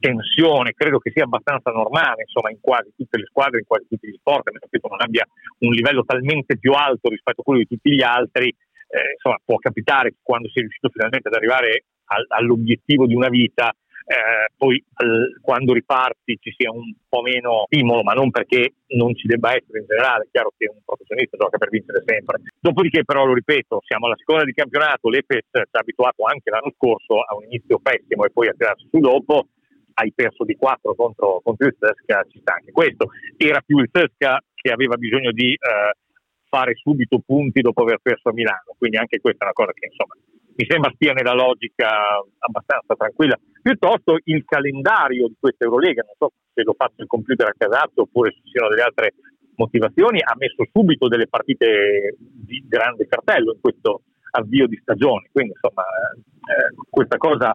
[0.00, 4.08] tensione, credo che sia abbastanza normale, insomma, in quasi tutte le squadre, in quasi tutti
[4.08, 5.26] gli sport, a meno che non abbia
[5.60, 9.56] un livello talmente più alto rispetto a quello di tutti gli altri, eh, insomma, può
[9.58, 13.72] capitare che quando si è riuscito finalmente ad arrivare al- all'obiettivo di una vita,
[14.08, 19.14] eh, poi al- quando riparti ci sia un po' meno stimolo, ma non perché non
[19.14, 22.40] ci debba essere in generale, è chiaro che un professionista gioca per vincere sempre.
[22.58, 26.72] Dopodiché però, lo ripeto, siamo alla seconda di campionato, l'Efes ci ha abituato anche l'anno
[26.74, 29.48] scorso a un inizio pessimo e poi a tirarsi su dopo,
[30.00, 33.10] hai perso di 4 contro, contro il Sesca, ci sta anche questo.
[33.36, 35.92] Era più il Sesca che aveva bisogno di eh,
[36.48, 39.86] fare subito punti dopo aver perso a Milano, quindi anche questa è una cosa che
[39.86, 40.14] insomma
[40.58, 43.38] mi sembra stia nella logica abbastanza tranquilla.
[43.62, 48.02] Piuttosto il calendario di questa Eurolega, non so se lo faccio il computer a casazzo
[48.02, 49.14] oppure se ci siano delle altre
[49.54, 54.02] motivazioni, ha messo subito delle partite di grande cartello in questo
[54.32, 55.28] avvio di stagione.
[55.30, 57.54] Quindi insomma eh, questa cosa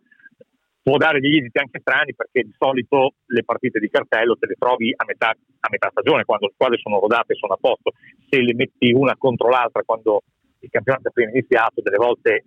[0.84, 4.56] può dare degli esiti anche strani perché di solito le partite di cartello te le
[4.60, 7.94] trovi a metà, a metà stagione, quando le squadre sono rodate e sono a posto.
[8.30, 10.22] Se le metti una contro l'altra quando
[10.60, 12.44] il campionato è appena iniziato, delle volte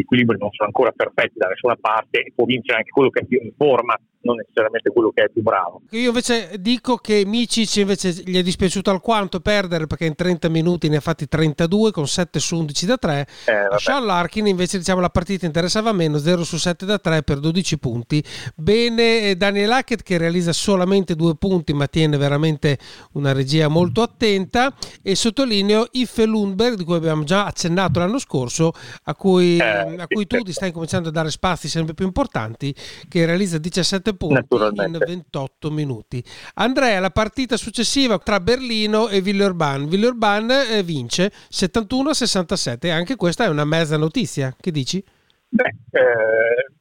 [0.00, 3.24] equilibri non sono ancora perfetti da nessuna parte e può vincere anche quello che è
[3.24, 5.82] più in forma, non necessariamente quello che è più bravo.
[5.90, 10.88] Io invece dico che Micic invece gli è dispiaciuto alquanto perdere perché in 30 minuti
[10.88, 13.20] ne ha fatti 32 con 7 su 11 da 3.
[13.46, 17.38] Eh, Sean Larkin invece diciamo la partita interessava meno, 0 su 7 da 3 per
[17.38, 18.22] 12 punti.
[18.54, 22.78] Bene eh, Daniel Hackett che realizza solamente 2 punti ma tiene veramente
[23.12, 28.72] una regia molto attenta e sottolineo Iffe Lundberg di cui abbiamo già accennato l'anno scorso
[29.04, 32.74] a cui, eh, a cui tu ti stai cominciando a dare spazi sempre più importanti
[33.08, 36.22] che realizza 17 punti in 28 minuti.
[36.54, 39.86] Andrea, la partita successiva tra Berlino e Villeurbanne.
[39.86, 44.54] Villeurbanne eh, vince 71 a 67, anche questa è una mezza notizia.
[44.58, 45.02] Che dici?
[45.48, 46.72] Beh, eh,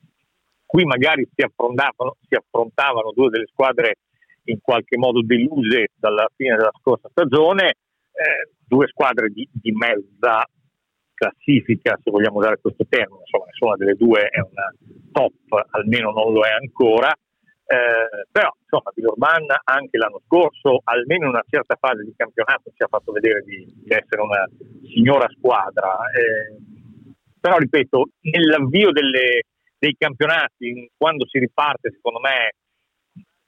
[0.65, 3.97] qui magari si affrontavano, si affrontavano due delle squadre
[4.45, 10.45] in qualche modo deluse dalla fine della scorsa stagione, eh, due squadre di, di, mezza
[11.15, 14.71] classifica, se vogliamo usare questo termine, insomma nessuna delle due è una
[15.11, 17.11] top, almeno non lo è ancora,
[17.65, 22.83] eh, però insomma Villorban anche l'anno scorso almeno in una certa fase di campionato ci
[22.83, 24.45] ha fatto vedere di, di essere una
[24.83, 26.61] signora squadra eh,
[27.39, 29.45] però ripeto nell'avvio delle,
[29.79, 32.53] dei campionati quando si riparte secondo me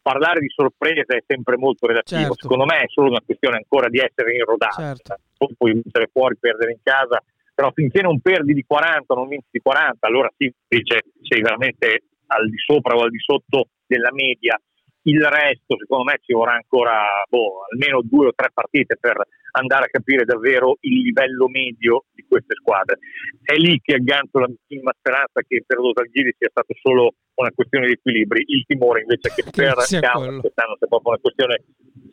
[0.02, 2.42] parlare di sorpresa è sempre molto relativo certo.
[2.42, 5.16] secondo me è solo una questione ancora di essere in rodata certo.
[5.38, 7.22] poi puoi vincere fuori, perdere in casa
[7.58, 12.04] però finché non perdi di 40 non vinci di 40 allora sì dice sei veramente
[12.28, 14.60] al di sopra o al di sotto della media.
[15.08, 19.16] Il resto, secondo me, ci vorrà ancora boh, almeno due o tre partite per
[19.52, 23.00] andare a capire davvero il livello medio di queste squadre.
[23.42, 27.52] È lì che aggancio la minima speranza che per lo Zalghiri sia stato solo una
[27.56, 28.44] questione di equilibri.
[28.48, 31.64] Il timore invece che per Campos quest'anno sia proprio una questione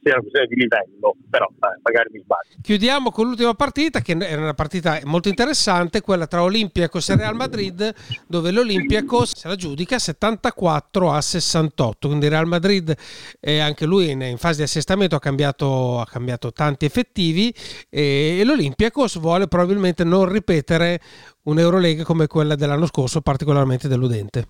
[0.04, 2.60] sia una questione di livello, però eh, magari mi sbaglio.
[2.60, 7.34] Chiudiamo con l'ultima partita, che era una partita molto interessante, quella tra Olympiacos e Real
[7.34, 7.94] Madrid,
[8.26, 12.94] dove l'Olympiacos se la giudica 74 a 68, quindi Real Madrid
[13.40, 17.54] eh, anche lui in, in, fase di assestamento ha cambiato, ha cambiato tanti effettivi
[17.88, 21.00] e, e l'Olympiacos vuole probabilmente non ripetere
[21.44, 24.46] un'Eurolega come quella dell'anno scorso, particolarmente deludente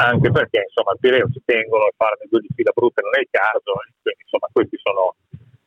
[0.00, 3.20] anche perché insomma il Pireo ci tengono e farne due di fila brutte non è
[3.20, 5.14] il caso, quindi insomma questi sono,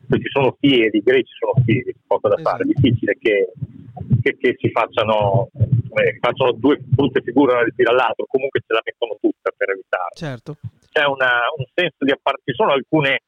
[0.09, 2.81] questi sono fieri, i greci sono fieri, poco da fare, è esatto.
[2.81, 3.53] difficile che,
[4.21, 8.73] che, che si facciano, eh, facciano due brutte figure una di fila all'altro, comunque ce
[8.73, 10.13] la mettono tutta per evitare.
[10.15, 10.57] Certo.
[10.89, 13.21] C'è una, un senso di appartenenza, ci sono alcune,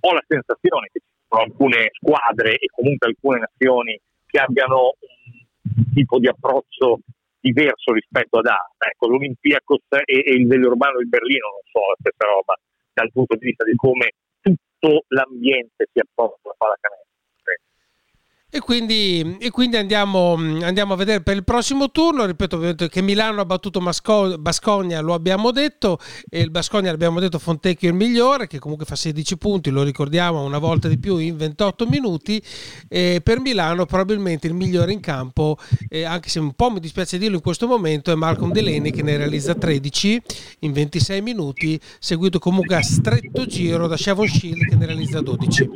[0.00, 5.92] ho la sensazione che ci sono alcune squadre e comunque alcune nazioni che abbiano un
[5.92, 7.00] tipo di approccio
[7.40, 8.60] diverso rispetto ad A.
[8.76, 12.54] Ecco, l'Olympiacos e, e il Urbano di Berlino non sono la stessa roba
[12.92, 17.09] dal punto di vista di come tutto l'ambiente si apposta alla pallacanestro.
[18.52, 22.26] E quindi, e quindi andiamo, andiamo, a vedere per il prossimo turno.
[22.26, 25.98] Ripeto che Milano ha battuto Masco, Bascogna, lo abbiamo detto,
[26.28, 29.84] e il Bascogna l'abbiamo detto Fontecchio è il migliore, che comunque fa 16 punti, lo
[29.84, 32.42] ricordiamo una volta di più in 28 minuti.
[32.88, 35.56] E per Milano probabilmente il migliore in campo,
[35.88, 39.04] eh, anche se un po' mi dispiace dirlo in questo momento, è Malcolm Delaney che
[39.04, 40.22] ne realizza 13
[40.60, 45.70] in 26 minuti, seguito comunque a stretto giro da Shavon Shield che ne realizza 12.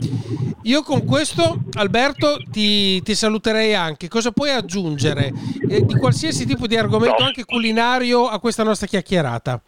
[0.64, 2.63] Io con questo, Alberto, ti
[3.02, 4.08] ti, saluterei anche.
[4.08, 5.32] Cosa puoi aggiungere
[5.68, 7.26] eh, di qualsiasi tipo di argomento, no.
[7.26, 9.60] anche culinario, a questa nostra chiacchierata?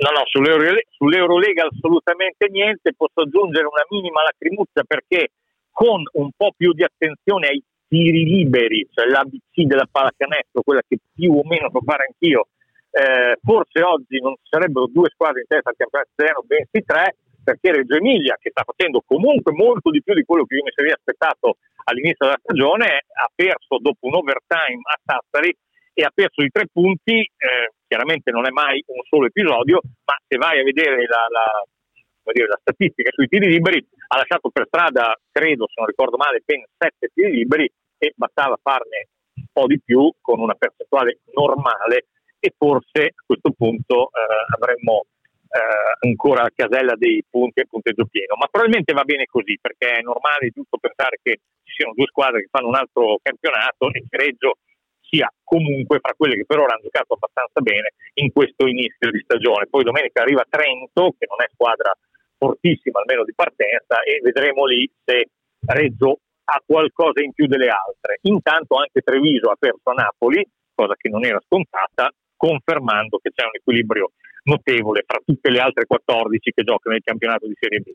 [0.00, 2.94] No, no, sull'Eurolega, sull'Eurolega assolutamente niente.
[2.96, 5.32] Posso aggiungere una minima lacrimuzza perché
[5.70, 10.98] con un po' più di attenzione ai tiri liberi, cioè l'ABC della pallacanestro, quella che
[11.14, 12.48] più o meno so fare anch'io,
[12.90, 17.16] eh, forse oggi non ci sarebbero due squadre in testa al campionato italiano, bensì tre,
[17.42, 20.72] perché Reggio Emilia, che sta facendo comunque molto di più di quello che io mi
[20.74, 25.54] sarei aspettato all'inizio della stagione, ha perso dopo un overtime a Sassari
[25.92, 30.14] e ha perso i tre punti, eh, chiaramente non è mai un solo episodio, ma
[30.26, 34.66] se vai a vedere la, la, dire, la, statistica sui tiri liberi, ha lasciato per
[34.66, 39.66] strada, credo, se non ricordo male, ben sette tiri liberi e bastava farne un po'
[39.66, 42.06] di più con una percentuale normale
[42.38, 45.04] e forse a questo punto eh, avremmo
[45.50, 50.02] eh, ancora casella dei punti e punteggio pieno, ma probabilmente va bene così perché è
[50.02, 51.40] normale e giusto pensare che
[51.80, 54.58] siano due squadre che fanno un altro campionato e che Reggio
[55.00, 59.18] sia comunque fra quelle che per ora hanno giocato abbastanza bene in questo inizio di
[59.24, 59.66] stagione.
[59.66, 61.96] Poi domenica arriva Trento, che non è squadra
[62.36, 65.30] fortissima almeno di partenza, e vedremo lì se
[65.66, 68.18] Reggio ha qualcosa in più delle altre.
[68.22, 70.44] Intanto anche Treviso ha perso a Napoli,
[70.74, 74.12] cosa che non era scontata, confermando che c'è un equilibrio
[74.44, 77.90] notevole fra tutte le altre 14 che giocano nel campionato di Serie B.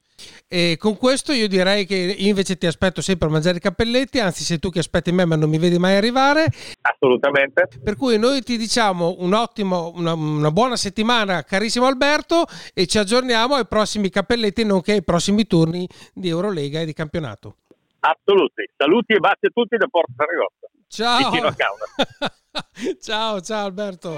[0.48, 4.44] E con questo io direi che invece ti aspetto sempre a mangiare i cappelletti, anzi
[4.44, 6.46] sei tu che aspetti me ma non mi vedi mai arrivare.
[6.82, 7.68] Assolutamente.
[7.84, 12.46] Per cui noi ti diciamo un ottimo, una, una buona settimana carissimo Alberto
[12.76, 17.56] e ci aggiorniamo ai prossimi cappelletti nonché ai prossimi turni di Eurolega e di campionato.
[18.00, 18.74] Assolutamente.
[18.78, 20.65] Saluti e baci a tutti da Porto Ferragosto.
[20.88, 21.32] Ciao.
[23.02, 24.18] Ciao, ciao Alberto.